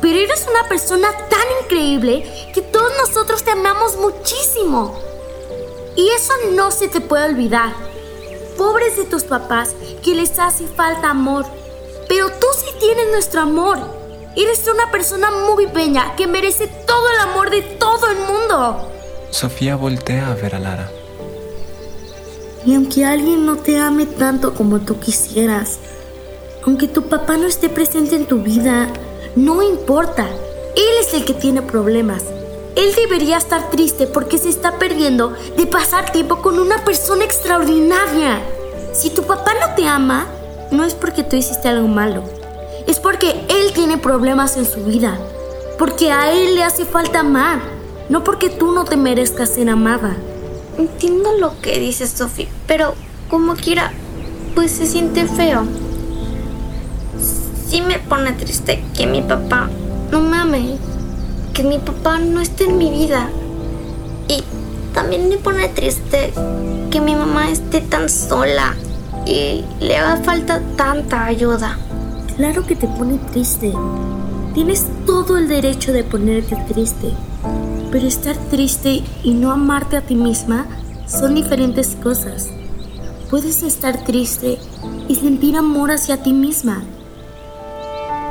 Pero 0.00 0.18
eres 0.18 0.46
una 0.48 0.68
persona 0.68 1.08
tan 1.28 1.64
increíble 1.64 2.24
que 2.54 2.62
todos 2.62 2.92
nosotros 3.04 3.42
te 3.42 3.50
amamos 3.50 3.96
muchísimo. 3.96 5.07
Y 5.98 6.08
eso 6.10 6.32
no 6.54 6.70
se 6.70 6.86
te 6.86 7.00
puede 7.00 7.24
olvidar. 7.24 7.72
Pobres 8.56 8.96
de 8.96 9.04
tus 9.04 9.24
papás 9.24 9.74
que 10.00 10.14
les 10.14 10.38
hace 10.38 10.68
falta 10.68 11.10
amor. 11.10 11.44
Pero 12.08 12.28
tú 12.30 12.46
sí 12.56 12.66
tienes 12.78 13.10
nuestro 13.10 13.40
amor. 13.40 13.78
Eres 14.36 14.64
una 14.72 14.92
persona 14.92 15.28
muy 15.32 15.66
pequeña 15.66 16.14
que 16.14 16.28
merece 16.28 16.68
todo 16.86 17.10
el 17.10 17.18
amor 17.28 17.50
de 17.50 17.62
todo 17.62 18.06
el 18.12 18.18
mundo. 18.18 18.92
Sofía 19.30 19.74
voltea 19.74 20.30
a 20.30 20.34
ver 20.34 20.54
a 20.54 20.60
Lara. 20.60 20.88
Y 22.64 22.76
aunque 22.76 23.04
alguien 23.04 23.44
no 23.44 23.56
te 23.56 23.80
ame 23.80 24.06
tanto 24.06 24.54
como 24.54 24.78
tú 24.78 25.00
quisieras, 25.00 25.80
aunque 26.64 26.86
tu 26.86 27.08
papá 27.08 27.36
no 27.36 27.48
esté 27.48 27.68
presente 27.68 28.14
en 28.14 28.26
tu 28.26 28.40
vida, 28.40 28.86
no 29.34 29.64
importa. 29.64 30.28
Él 30.76 30.94
es 31.00 31.12
el 31.12 31.24
que 31.24 31.34
tiene 31.34 31.60
problemas. 31.60 32.22
Él 32.78 32.94
debería 32.94 33.36
estar 33.36 33.70
triste 33.70 34.06
porque 34.06 34.38
se 34.38 34.48
está 34.48 34.78
perdiendo 34.78 35.34
de 35.56 35.66
pasar 35.66 36.12
tiempo 36.12 36.40
con 36.40 36.58
una 36.58 36.84
persona 36.84 37.24
extraordinaria. 37.24 38.40
Si 38.94 39.10
tu 39.10 39.24
papá 39.24 39.52
no 39.60 39.74
te 39.74 39.86
ama, 39.86 40.26
no 40.70 40.84
es 40.84 40.94
porque 40.94 41.24
tú 41.24 41.36
hiciste 41.36 41.68
algo 41.68 41.88
malo. 41.88 42.22
Es 42.86 43.00
porque 43.00 43.32
él 43.48 43.72
tiene 43.74 43.98
problemas 43.98 44.56
en 44.56 44.64
su 44.64 44.84
vida. 44.84 45.18
Porque 45.76 46.12
a 46.12 46.32
él 46.32 46.54
le 46.54 46.62
hace 46.62 46.84
falta 46.84 47.20
amar. 47.20 47.60
No 48.08 48.24
porque 48.24 48.48
tú 48.48 48.72
no 48.72 48.84
te 48.84 48.96
merezcas 48.96 49.50
ser 49.50 49.68
amada. 49.68 50.16
Entiendo 50.78 51.32
lo 51.36 51.60
que 51.60 51.78
dices, 51.78 52.10
Sophie, 52.10 52.48
pero 52.66 52.94
como 53.28 53.56
quiera, 53.56 53.92
pues 54.54 54.70
se 54.70 54.86
siente 54.86 55.26
feo 55.26 55.66
sí 57.68 57.82
me 57.82 57.98
pone 57.98 58.32
triste 58.32 58.82
que 58.96 59.06
mi 59.06 59.20
papá 59.20 59.68
no 60.10 60.22
me 60.22 60.38
ame, 60.38 60.78
que 61.58 61.64
mi 61.64 61.78
papá 61.78 62.20
no 62.20 62.40
esté 62.40 62.66
en 62.66 62.78
mi 62.78 62.88
vida. 62.88 63.28
Y 64.28 64.44
también 64.94 65.28
me 65.28 65.38
pone 65.38 65.66
triste 65.66 66.32
que 66.88 67.00
mi 67.00 67.16
mamá 67.16 67.50
esté 67.50 67.80
tan 67.80 68.08
sola 68.08 68.76
y 69.26 69.64
le 69.80 69.96
haga 69.96 70.22
falta 70.22 70.62
tanta 70.76 71.24
ayuda. 71.24 71.76
Claro 72.36 72.64
que 72.64 72.76
te 72.76 72.86
pone 72.86 73.18
triste. 73.32 73.72
Tienes 74.54 74.86
todo 75.04 75.36
el 75.36 75.48
derecho 75.48 75.92
de 75.92 76.04
ponerte 76.04 76.54
triste. 76.72 77.10
Pero 77.90 78.06
estar 78.06 78.36
triste 78.36 79.02
y 79.24 79.34
no 79.34 79.50
amarte 79.50 79.96
a 79.96 80.02
ti 80.02 80.14
misma 80.14 80.64
son 81.08 81.34
diferentes 81.34 81.96
cosas. 82.00 82.50
Puedes 83.30 83.64
estar 83.64 84.04
triste 84.04 84.60
y 85.08 85.16
sentir 85.16 85.56
amor 85.56 85.90
hacia 85.90 86.22
ti 86.22 86.32
misma. 86.32 86.84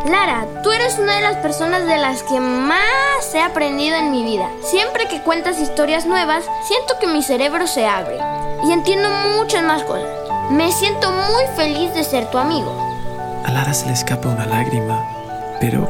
Lara, 0.06 0.46
tú 0.64 0.72
eres 0.72 0.98
una 1.00 1.16
de 1.16 1.22
las 1.22 1.38
personas 1.38 1.86
de 1.86 1.98
las 1.98 2.24
que 2.24 2.40
más 2.40 3.34
he 3.34 3.42
aprendido 3.42 3.98
en 3.98 4.12
mi 4.12 4.24
vida. 4.24 4.50
Siempre 4.64 5.08
que 5.08 5.22
cuentas 5.22 5.60
historias 5.60 6.06
nuevas, 6.06 6.46
siento 6.66 6.98
que 7.00 7.08
mi 7.08 7.22
cerebro 7.22 7.68
se 7.68 7.88
abre 7.88 8.18
y 8.64 8.72
entiendo 8.72 9.10
muchas 9.38 9.64
más 9.64 9.84
cosas. 9.84 10.08
Me 10.50 10.72
siento 10.72 11.12
muy 11.12 11.44
feliz 11.56 11.94
de 11.94 12.04
ser 12.04 12.30
tu 12.30 12.38
amigo. 12.38 12.72
A 13.44 13.52
Lara 13.52 13.74
se 13.74 13.88
le 13.88 13.94
escapa 13.94 14.30
una 14.30 14.46
lágrima, 14.46 15.04
pero 15.60 15.90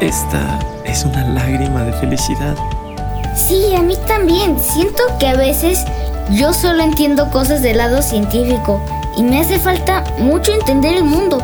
esta 0.00 0.58
es 0.84 1.04
una 1.04 1.22
lágrima 1.28 1.84
de 1.84 1.92
felicidad. 1.92 2.56
Sí, 3.36 3.74
a 3.76 3.82
mí 3.82 3.96
también. 4.08 4.58
Siento 4.58 5.02
que 5.20 5.28
a 5.28 5.36
veces 5.36 5.84
yo 6.30 6.52
solo 6.52 6.82
entiendo 6.82 7.30
cosas 7.30 7.62
del 7.62 7.76
lado 7.76 8.02
científico 8.02 8.80
y 9.16 9.22
me 9.22 9.40
hace 9.40 9.58
falta 9.58 10.02
mucho 10.18 10.52
entender 10.52 10.94
el 10.94 11.04
mundo. 11.04 11.38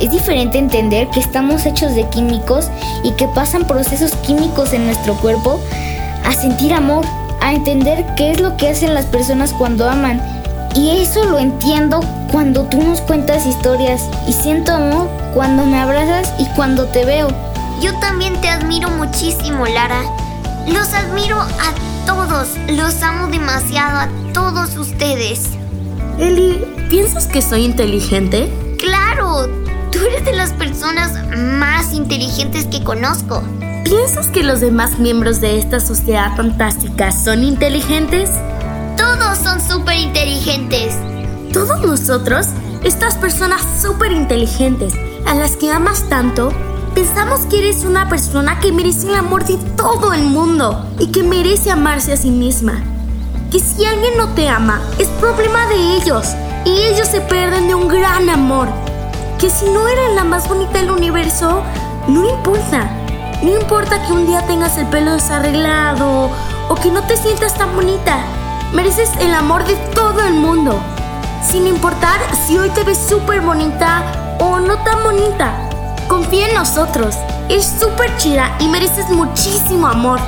Es 0.00 0.10
diferente 0.10 0.58
entender 0.58 1.08
que 1.08 1.20
estamos 1.20 1.66
hechos 1.66 1.94
de 1.94 2.08
químicos 2.10 2.68
y 3.02 3.12
que 3.12 3.28
pasan 3.28 3.66
procesos 3.66 4.12
químicos 4.26 4.72
en 4.72 4.86
nuestro 4.86 5.14
cuerpo 5.14 5.60
a 6.24 6.32
sentir 6.32 6.72
amor, 6.72 7.04
a 7.40 7.52
entender 7.52 8.04
qué 8.16 8.30
es 8.32 8.40
lo 8.40 8.56
que 8.56 8.68
hacen 8.68 8.94
las 8.94 9.06
personas 9.06 9.52
cuando 9.52 9.88
aman. 9.88 10.20
Y 10.74 10.90
eso 10.90 11.24
lo 11.24 11.38
entiendo 11.38 12.00
cuando 12.32 12.64
tú 12.64 12.82
nos 12.82 13.00
cuentas 13.00 13.46
historias 13.46 14.02
y 14.26 14.32
siento 14.32 14.72
amor 14.72 15.08
cuando 15.34 15.64
me 15.64 15.78
abrazas 15.78 16.32
y 16.38 16.46
cuando 16.56 16.86
te 16.86 17.04
veo. 17.04 17.28
Yo 17.80 17.96
también 18.00 18.40
te 18.40 18.48
admiro 18.48 18.90
muchísimo, 18.90 19.66
Lara. 19.66 20.02
Los 20.66 20.92
admiro 20.94 21.38
a 21.38 22.06
todos, 22.06 22.48
los 22.68 23.02
amo 23.02 23.28
demasiado 23.28 23.98
a 23.98 24.08
todos 24.32 24.76
ustedes. 24.76 25.50
Eli, 26.18 26.64
¿piensas 26.88 27.26
que 27.26 27.42
soy 27.42 27.64
inteligente? 27.64 28.50
Claro, 28.78 29.63
Tú 29.94 30.00
eres 30.00 30.24
de 30.24 30.32
las 30.32 30.52
personas 30.52 31.12
más 31.36 31.92
inteligentes 31.92 32.66
que 32.66 32.82
conozco. 32.82 33.44
¿Piensas 33.84 34.26
que 34.26 34.42
los 34.42 34.60
demás 34.60 34.98
miembros 34.98 35.40
de 35.40 35.56
esta 35.56 35.78
sociedad 35.78 36.34
fantástica 36.36 37.12
son 37.12 37.44
inteligentes? 37.44 38.28
Todos 38.96 39.38
son 39.38 39.60
súper 39.60 39.96
inteligentes. 39.98 40.96
Todos 41.52 41.80
nosotros, 41.82 42.48
estas 42.82 43.14
personas 43.14 43.62
súper 43.80 44.10
inteligentes, 44.10 44.94
a 45.26 45.36
las 45.36 45.56
que 45.56 45.70
amas 45.70 46.08
tanto, 46.08 46.52
pensamos 46.96 47.46
que 47.46 47.58
eres 47.58 47.84
una 47.84 48.08
persona 48.08 48.58
que 48.58 48.72
merece 48.72 49.06
el 49.06 49.14
amor 49.14 49.44
de 49.44 49.58
todo 49.76 50.12
el 50.12 50.24
mundo 50.24 50.92
y 50.98 51.12
que 51.12 51.22
merece 51.22 51.70
amarse 51.70 52.14
a 52.14 52.16
sí 52.16 52.32
misma. 52.32 52.82
Que 53.52 53.60
si 53.60 53.84
alguien 53.84 54.16
no 54.16 54.26
te 54.30 54.48
ama, 54.48 54.82
es 54.98 55.06
problema 55.20 55.68
de 55.68 55.98
ellos 55.98 56.34
y 56.64 56.70
ellos 56.70 57.06
se 57.06 57.20
pierden 57.20 57.68
de 57.68 57.76
un 57.76 57.86
gran 57.86 58.28
amor 58.28 58.83
que 59.38 59.50
si 59.50 59.66
no 59.66 59.86
eres 59.88 60.14
la 60.14 60.24
más 60.24 60.48
bonita 60.48 60.78
del 60.78 60.90
universo, 60.90 61.62
no 62.08 62.28
importa. 62.28 62.88
No 63.42 63.50
importa 63.60 64.02
que 64.06 64.12
un 64.12 64.26
día 64.26 64.46
tengas 64.46 64.78
el 64.78 64.86
pelo 64.86 65.12
desarreglado 65.12 66.30
o 66.68 66.74
que 66.76 66.90
no 66.90 67.02
te 67.02 67.16
sientas 67.16 67.54
tan 67.54 67.74
bonita. 67.74 68.18
Mereces 68.72 69.10
el 69.20 69.34
amor 69.34 69.64
de 69.64 69.76
todo 69.94 70.22
el 70.22 70.34
mundo. 70.34 70.78
Sin 71.46 71.66
importar 71.66 72.20
si 72.46 72.56
hoy 72.56 72.70
te 72.70 72.84
ves 72.84 72.98
súper 72.98 73.40
bonita 73.40 74.02
o 74.38 74.60
no 74.60 74.78
tan 74.82 75.02
bonita. 75.02 75.52
Confía 76.08 76.48
en 76.48 76.54
nosotros. 76.54 77.16
Es 77.48 77.66
súper 77.78 78.16
chida 78.16 78.56
y 78.60 78.68
mereces 78.68 79.08
muchísimo 79.10 79.86
amor. 79.86 80.20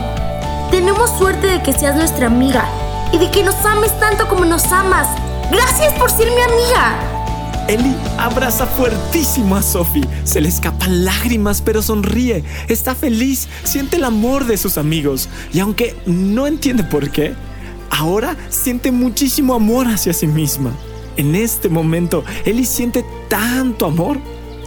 tenemos 0.70 1.10
suerte 1.16 1.46
de 1.46 1.62
que 1.62 1.72
seas 1.72 1.94
nuestra 1.94 2.26
amiga 2.26 2.64
y 3.12 3.18
de 3.18 3.30
que 3.30 3.42
nos 3.42 3.54
ames 3.64 3.98
tanto 4.00 4.26
como 4.28 4.44
nos 4.44 4.70
amas. 4.72 5.08
Gracias 5.50 5.92
por 5.94 6.10
ser 6.10 6.26
mi 6.26 6.42
amiga. 6.42 7.05
Eli 7.68 7.96
abraza 8.16 8.64
fuertísimo 8.64 9.56
a 9.56 9.62
Sophie. 9.62 10.06
Se 10.22 10.40
le 10.40 10.48
escapan 10.48 11.04
lágrimas, 11.04 11.60
pero 11.60 11.82
sonríe. 11.82 12.44
Está 12.68 12.94
feliz, 12.94 13.48
siente 13.64 13.96
el 13.96 14.04
amor 14.04 14.46
de 14.46 14.56
sus 14.56 14.78
amigos. 14.78 15.28
Y 15.52 15.58
aunque 15.58 15.96
no 16.06 16.46
entiende 16.46 16.84
por 16.84 17.10
qué, 17.10 17.34
ahora 17.90 18.36
siente 18.50 18.92
muchísimo 18.92 19.54
amor 19.54 19.88
hacia 19.88 20.12
sí 20.12 20.28
misma. 20.28 20.70
En 21.16 21.34
este 21.34 21.68
momento, 21.68 22.24
Eli 22.44 22.64
siente 22.64 23.04
tanto 23.28 23.86
amor 23.86 24.18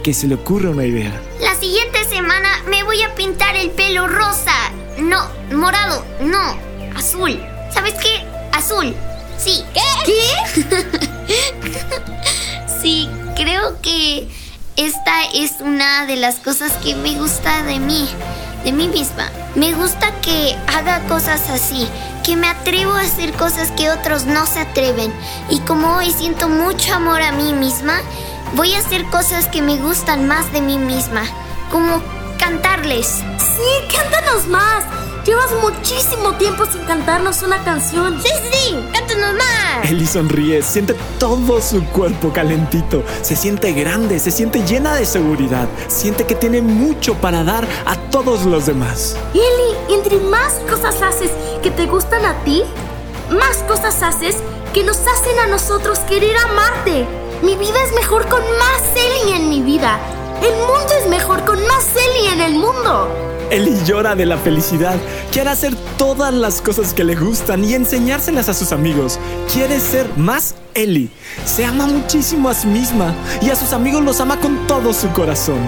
que 0.04 0.12
se 0.12 0.26
le 0.26 0.34
ocurre 0.34 0.68
una 0.68 0.84
idea. 0.84 1.18
La 1.40 1.54
siguiente 1.54 2.04
semana 2.04 2.48
me 2.68 2.82
voy 2.82 3.02
a 3.02 3.14
pintar 3.14 3.56
el 3.56 3.70
pelo 3.70 4.08
rosa. 4.08 4.52
No, 4.98 5.22
morado, 5.56 6.04
no, 6.20 6.54
azul. 6.94 7.40
¿Sabes 7.72 7.94
qué? 7.94 8.26
Azul. 8.52 8.94
Sí. 9.38 9.64
¿Qué? 9.72 9.80
sí, 12.80 13.08
creo 13.36 13.80
que 13.82 14.28
esta 14.76 15.24
es 15.34 15.60
una 15.60 16.06
de 16.06 16.16
las 16.16 16.36
cosas 16.36 16.72
que 16.78 16.94
me 16.94 17.18
gusta 17.18 17.62
de 17.64 17.78
mí, 17.78 18.08
de 18.64 18.72
mí 18.72 18.88
misma. 18.88 19.30
Me 19.54 19.72
gusta 19.74 20.12
que 20.20 20.56
haga 20.68 21.00
cosas 21.08 21.50
así, 21.50 21.88
que 22.24 22.36
me 22.36 22.48
atrevo 22.48 22.92
a 22.92 23.00
hacer 23.00 23.32
cosas 23.32 23.70
que 23.72 23.90
otros 23.90 24.24
no 24.24 24.46
se 24.46 24.60
atreven. 24.60 25.12
Y 25.48 25.60
como 25.60 25.96
hoy 25.96 26.10
siento 26.10 26.48
mucho 26.48 26.94
amor 26.94 27.20
a 27.22 27.32
mí 27.32 27.52
misma, 27.52 28.00
voy 28.54 28.74
a 28.74 28.78
hacer 28.78 29.04
cosas 29.06 29.46
que 29.48 29.62
me 29.62 29.76
gustan 29.76 30.26
más 30.26 30.52
de 30.52 30.60
mí 30.60 30.78
misma, 30.78 31.22
como 31.70 32.02
cantarles. 32.38 33.06
Sí, 33.38 33.96
cántanos 33.96 34.46
más. 34.46 34.84
Llevas 35.30 35.52
muchísimo 35.62 36.32
tiempo 36.38 36.64
sin 36.66 36.82
cantarnos 36.86 37.44
una 37.44 37.62
canción. 37.62 38.20
Sí, 38.20 38.30
sí, 38.42 38.50
sí, 38.50 38.88
cántanos 38.92 39.34
más. 39.34 39.88
Eli 39.88 40.04
sonríe, 40.04 40.60
siente 40.60 40.96
todo 41.20 41.60
su 41.60 41.84
cuerpo 41.84 42.32
calentito, 42.32 43.04
se 43.22 43.36
siente 43.36 43.72
grande, 43.72 44.18
se 44.18 44.32
siente 44.32 44.66
llena 44.66 44.96
de 44.96 45.06
seguridad, 45.06 45.68
siente 45.86 46.26
que 46.26 46.34
tiene 46.34 46.62
mucho 46.62 47.14
para 47.14 47.44
dar 47.44 47.64
a 47.86 47.94
todos 48.10 48.44
los 48.44 48.66
demás. 48.66 49.16
Eli, 49.32 49.94
entre 49.94 50.18
más 50.18 50.54
cosas 50.68 51.00
haces 51.00 51.30
que 51.62 51.70
te 51.70 51.86
gustan 51.86 52.26
a 52.26 52.34
ti, 52.42 52.64
más 53.30 53.58
cosas 53.68 54.02
haces 54.02 54.34
que 54.74 54.82
nos 54.82 54.96
hacen 54.96 55.38
a 55.44 55.46
nosotros 55.46 56.00
querer 56.08 56.36
amarte. 56.38 57.06
Mi 57.42 57.54
vida 57.54 57.80
es 57.86 57.94
mejor 57.94 58.26
con 58.26 58.42
más 58.58 58.82
Eli 58.96 59.34
en 59.34 59.48
mi 59.48 59.62
vida. 59.62 59.96
El 60.42 60.56
mundo 60.56 60.92
es 61.00 61.08
mejor 61.08 61.44
con 61.44 61.64
más 61.68 61.86
Eli 61.94 62.26
en 62.32 62.40
el 62.40 62.54
mundo. 62.54 63.29
Eli 63.50 63.76
llora 63.84 64.14
de 64.14 64.26
la 64.26 64.38
felicidad. 64.38 64.96
Quiere 65.32 65.50
hacer 65.50 65.74
todas 65.98 66.32
las 66.32 66.62
cosas 66.62 66.94
que 66.94 67.04
le 67.04 67.16
gustan 67.16 67.64
y 67.64 67.74
enseñárselas 67.74 68.48
a 68.48 68.54
sus 68.54 68.72
amigos. 68.72 69.18
Quiere 69.52 69.80
ser 69.80 70.06
más 70.16 70.54
Eli. 70.74 71.10
Se 71.44 71.64
ama 71.64 71.86
muchísimo 71.86 72.48
a 72.48 72.54
sí 72.54 72.68
misma 72.68 73.12
y 73.42 73.50
a 73.50 73.56
sus 73.56 73.72
amigos 73.72 74.02
los 74.02 74.20
ama 74.20 74.38
con 74.38 74.66
todo 74.66 74.92
su 74.92 75.08
corazón. 75.10 75.58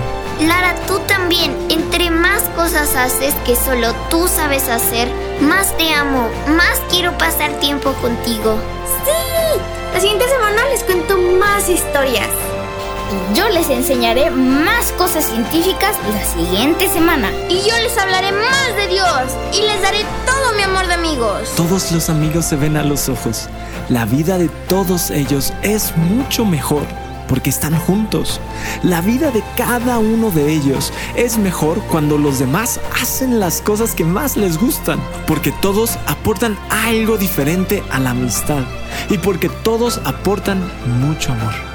Lara, 0.41 0.75
tú 0.87 0.99
también. 1.09 1.53
Entre 1.69 2.11
más 2.11 2.43
cosas 2.57 2.95
haces 2.95 3.35
que 3.45 3.57
solo 3.57 3.95
tú 4.11 4.29
sabes 4.29 4.69
hacer, 4.69 5.09
más 5.41 5.77
te 5.77 5.93
amo, 5.93 6.29
más 6.57 6.81
quiero 6.91 7.17
pasar 7.19 7.59
tiempo 7.61 7.93
contigo. 7.95 8.57
¡Sí! 9.05 9.61
La 9.93 10.01
siguiente 10.01 10.29
semana 10.29 10.63
les 10.71 10.85
cuento 10.85 11.19
más 11.19 11.69
historias. 11.69 12.31
Yo 13.35 13.49
les 13.49 13.69
enseñaré 13.71 14.31
más 14.31 14.93
cosas 14.93 15.25
científicas 15.25 15.97
la 16.13 16.25
siguiente 16.25 16.89
semana. 16.89 17.31
Y 17.49 17.57
yo 17.69 17.77
les 17.83 17.97
hablaré 17.99 18.33
más 18.33 18.77
de 18.77 18.89
Dios 18.89 19.37
y 19.53 19.63
les 19.63 19.81
daré 19.83 20.05
todo 20.27 20.55
mi 20.57 20.63
amor 20.63 20.87
de 20.87 20.95
amigos. 20.95 21.49
Todos 21.57 21.91
los 21.93 22.09
amigos 22.09 22.47
se 22.47 22.57
ven 22.57 22.77
a 22.77 22.83
los 22.83 23.09
ojos. 23.09 23.49
La 23.89 24.05
vida 24.05 24.39
de 24.39 24.49
todos 24.69 25.11
ellos 25.11 25.53
es 25.63 25.97
mucho 25.97 26.45
mejor 26.45 26.83
porque 27.33 27.51
están 27.51 27.75
juntos. 27.79 28.41
La 28.83 29.01
vida 29.01 29.31
de 29.31 29.43
cada 29.57 29.99
uno 29.99 30.31
de 30.31 30.53
ellos 30.53 30.93
es 31.17 31.39
mejor 31.39 31.81
cuando 31.91 32.19
los 32.19 32.39
demás 32.39 32.79
hacen 33.01 33.41
las 33.41 33.63
cosas 33.63 33.95
que 33.95 34.05
más 34.05 34.37
les 34.37 34.59
gustan, 34.59 35.01
porque 35.27 35.51
todos 35.63 35.99
aportan 36.07 36.59
algo 36.69 37.17
diferente 37.17 37.83
a 37.91 38.01
la 38.01 38.11
amistad 38.11 38.65
y 39.09 39.17
porque 39.17 39.49
todos 39.49 39.99
aportan 40.05 40.63
mucho 41.01 41.33
amor. 41.33 41.72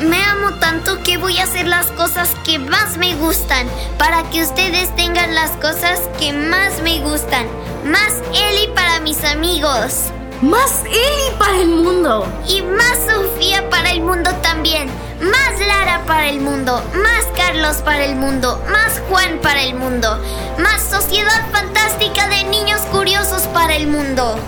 Me 0.00 0.22
amo 0.22 0.52
tanto 0.60 1.02
que 1.02 1.18
voy 1.18 1.38
a 1.38 1.44
hacer 1.44 1.66
las 1.66 1.86
cosas 1.88 2.28
que 2.44 2.60
más 2.60 2.96
me 2.98 3.16
gustan 3.16 3.66
para 3.98 4.22
que 4.30 4.42
ustedes 4.42 4.94
tengan 4.94 5.34
las 5.34 5.50
cosas 5.52 6.00
que 6.20 6.32
más 6.32 6.80
me 6.82 7.00
gustan. 7.00 7.48
Más 7.84 8.14
Eli 8.32 8.68
para 8.76 9.00
mis 9.00 9.24
amigos. 9.24 10.12
Más 10.40 10.84
Eli 10.84 11.36
para 11.36 11.58
el 11.60 11.68
mundo. 11.68 12.26
Y 12.46 12.62
más 12.62 12.96
Sofía 13.08 13.68
para 13.70 13.90
el 13.90 14.02
mundo 14.02 14.30
también. 14.40 14.88
Más 15.20 15.66
Lara 15.66 16.04
para 16.06 16.28
el 16.28 16.40
mundo. 16.40 16.80
Más 16.94 17.26
Carlos 17.36 17.78
para 17.78 18.04
el 18.04 18.14
mundo. 18.14 18.62
Más 18.70 19.02
Juan 19.08 19.40
para 19.42 19.62
el 19.62 19.74
mundo. 19.74 20.16
Más 20.60 20.80
Sociedad 20.80 21.44
Fantástica 21.50 22.28
de 22.28 22.44
Niños 22.44 22.80
Curiosos 22.92 23.42
para 23.48 23.74
el 23.74 23.88
mundo. 23.88 24.38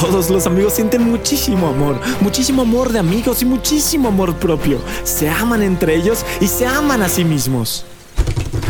Todos 0.00 0.30
los 0.30 0.46
amigos 0.46 0.74
sienten 0.74 1.02
muchísimo 1.02 1.66
amor, 1.66 2.00
muchísimo 2.20 2.62
amor 2.62 2.92
de 2.92 3.00
amigos 3.00 3.42
y 3.42 3.44
muchísimo 3.44 4.06
amor 4.08 4.36
propio. 4.36 4.80
Se 5.02 5.28
aman 5.28 5.60
entre 5.60 5.96
ellos 5.96 6.24
y 6.40 6.46
se 6.46 6.66
aman 6.66 7.02
a 7.02 7.08
sí 7.08 7.24
mismos. 7.24 7.84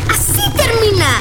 Así 0.08 0.40
termina 0.56 1.20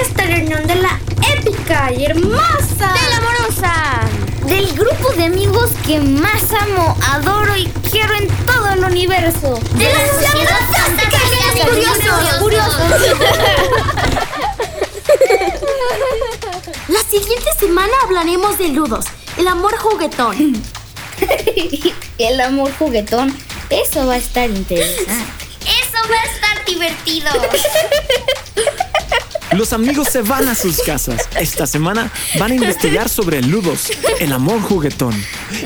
esta 0.00 0.24
reunión 0.24 0.66
de 0.66 0.74
la 0.74 0.98
épica 1.38 1.92
y 1.92 2.06
hermosa, 2.06 2.92
¡De 2.92 3.08
la 3.10 3.18
amorosa! 3.18 4.00
Del 4.46 4.66
grupo 4.72 5.12
de 5.16 5.26
amigos 5.26 5.70
que 5.86 6.00
más 6.00 6.42
amo, 6.60 6.96
adoro 7.12 7.56
y 7.56 7.66
quiero 7.88 8.14
en 8.14 8.26
todo 8.46 8.68
el 8.70 8.82
universo. 8.82 9.60
De 9.76 9.92
la 9.92 10.06
Sociedad 10.20 10.58
Fantástica 10.72 11.18
Niños 11.72 11.98
Curiosos. 12.00 12.40
Curiosos. 12.40 12.80
La 16.88 17.00
siguiente 17.00 17.50
semana 17.58 17.92
hablaremos 18.04 18.58
de 18.58 18.68
ludos, 18.68 19.06
el 19.36 19.48
amor 19.48 19.76
juguetón. 19.76 20.62
el 22.18 22.40
amor 22.40 22.72
juguetón, 22.78 23.36
eso 23.70 24.06
va 24.06 24.14
a 24.14 24.18
estar 24.18 24.48
interesante. 24.48 25.12
Eso 25.62 25.98
va 26.08 26.20
a 26.20 26.24
estar 26.32 26.64
divertido. 26.64 27.30
Los 29.52 29.72
amigos 29.72 30.08
se 30.12 30.22
van 30.22 30.46
a 30.48 30.54
sus 30.54 30.78
casas. 30.78 31.28
Esta 31.40 31.66
semana 31.66 32.12
van 32.38 32.52
a 32.52 32.54
investigar 32.54 33.08
sobre 33.08 33.42
ludos, 33.42 33.90
el 34.20 34.32
amor 34.32 34.60
juguetón. 34.62 35.14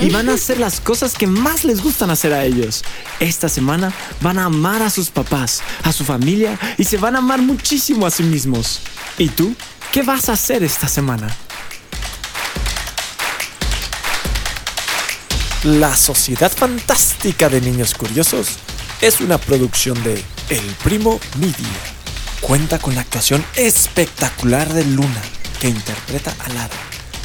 Y 0.01 0.09
van 0.09 0.31
a 0.31 0.35
hacer 0.35 0.59
las 0.59 0.81
cosas 0.81 1.15
que 1.15 1.27
más 1.27 1.65
les 1.65 1.83
gustan 1.83 2.09
hacer 2.09 2.33
a 2.33 2.45
ellos. 2.47 2.83
Esta 3.19 3.51
semana 3.51 3.93
van 4.23 4.39
a 4.39 4.45
amar 4.47 4.83
a 4.83 4.89
sus 4.89 5.11
papás, 5.11 5.61
a 5.83 5.93
su 5.93 6.05
familia 6.05 6.59
y 6.79 6.85
se 6.85 6.97
van 6.97 7.17
a 7.17 7.19
amar 7.19 7.43
muchísimo 7.43 8.07
a 8.07 8.11
sí 8.11 8.23
mismos. 8.23 8.81
¿Y 9.19 9.29
tú? 9.29 9.55
¿Qué 9.93 10.03
vas 10.03 10.29
a 10.29 10.35
hacer 10.35 10.63
esta 10.63 10.87
semana? 10.87 11.37
La 15.65 15.97
Sociedad 15.97 16.53
Fantástica 16.53 17.49
de 17.49 17.61
Niños 17.61 17.95
Curiosos 17.95 18.51
es 19.01 19.21
una 19.21 19.37
producción 19.39 20.01
de 20.05 20.23
El 20.49 20.63
Primo 20.85 21.19
Media. 21.41 21.57
Cuenta 22.41 22.79
con 22.79 22.95
la 22.95 23.01
actuación 23.01 23.45
espectacular 23.57 24.73
de 24.73 24.85
Luna, 24.85 25.23
que 25.61 25.69
interpreta 25.69 26.37
a 26.39 26.49
Lara, 26.51 26.77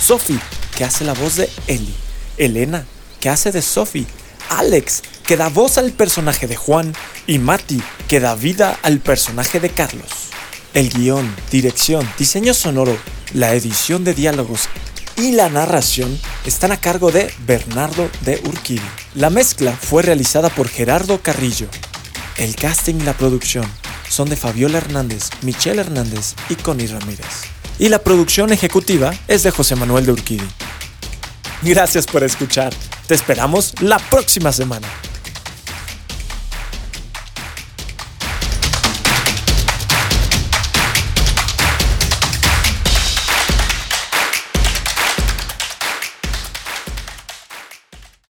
Sophie, 0.02 0.40
que 0.76 0.86
hace 0.86 1.06
la 1.06 1.14
voz 1.14 1.36
de 1.36 1.48
Ellie, 1.68 1.94
Elena, 2.38 2.84
que 3.20 3.30
hace 3.30 3.52
de 3.52 3.62
Sophie, 3.62 4.08
Alex, 4.50 5.04
que 5.28 5.38
da 5.38 5.50
voz 5.50 5.78
al 5.78 5.92
personaje 5.92 6.48
de 6.48 6.56
Juan, 6.56 6.96
y 7.28 7.38
Mati, 7.38 7.80
que 8.08 8.20
da 8.20 8.34
vida 8.34 8.80
al 8.82 9.02
personaje 9.02 9.60
de 9.60 9.70
Carlos. 9.70 10.25
El 10.76 10.90
guion, 10.90 11.34
dirección, 11.50 12.06
diseño 12.20 12.54
sonoro, 12.54 12.98
la 13.34 13.54
edición 13.54 14.04
de 14.04 14.14
diálogos 14.14 14.68
y 15.16 15.32
la 15.32 15.48
narración 15.48 16.20
están 16.46 16.74
a 16.74 16.82
cargo 16.82 17.14
de 17.14 17.34
Bernardo 17.48 18.10
de 18.26 18.42
Urquidi. 18.44 18.82
La 19.14 19.30
mezcla 19.30 19.72
fue 19.72 20.04
realizada 20.04 20.50
por 20.50 20.68
Gerardo 20.68 21.22
Carrillo. 21.22 21.68
El 22.36 22.58
casting 22.58 22.96
y 22.96 23.04
la 23.04 23.14
producción 23.14 23.64
son 24.10 24.28
de 24.28 24.36
Fabiola 24.36 24.80
Hernández, 24.80 25.30
Michelle 25.44 25.80
Hernández 25.80 26.34
y 26.50 26.56
Connie 26.56 26.88
Ramírez. 26.88 27.46
Y 27.80 27.88
la 27.88 28.00
producción 28.00 28.52
ejecutiva 28.52 29.14
es 29.30 29.44
de 29.44 29.52
José 29.52 29.78
Manuel 29.78 30.06
de 30.06 30.12
Urquidi. 30.12 30.48
Gracias 31.62 32.06
por 32.06 32.22
escuchar. 32.22 32.74
Te 33.08 33.16
esperamos 33.16 33.76
la 33.80 33.98
próxima 33.98 34.52
semana. 34.52 34.90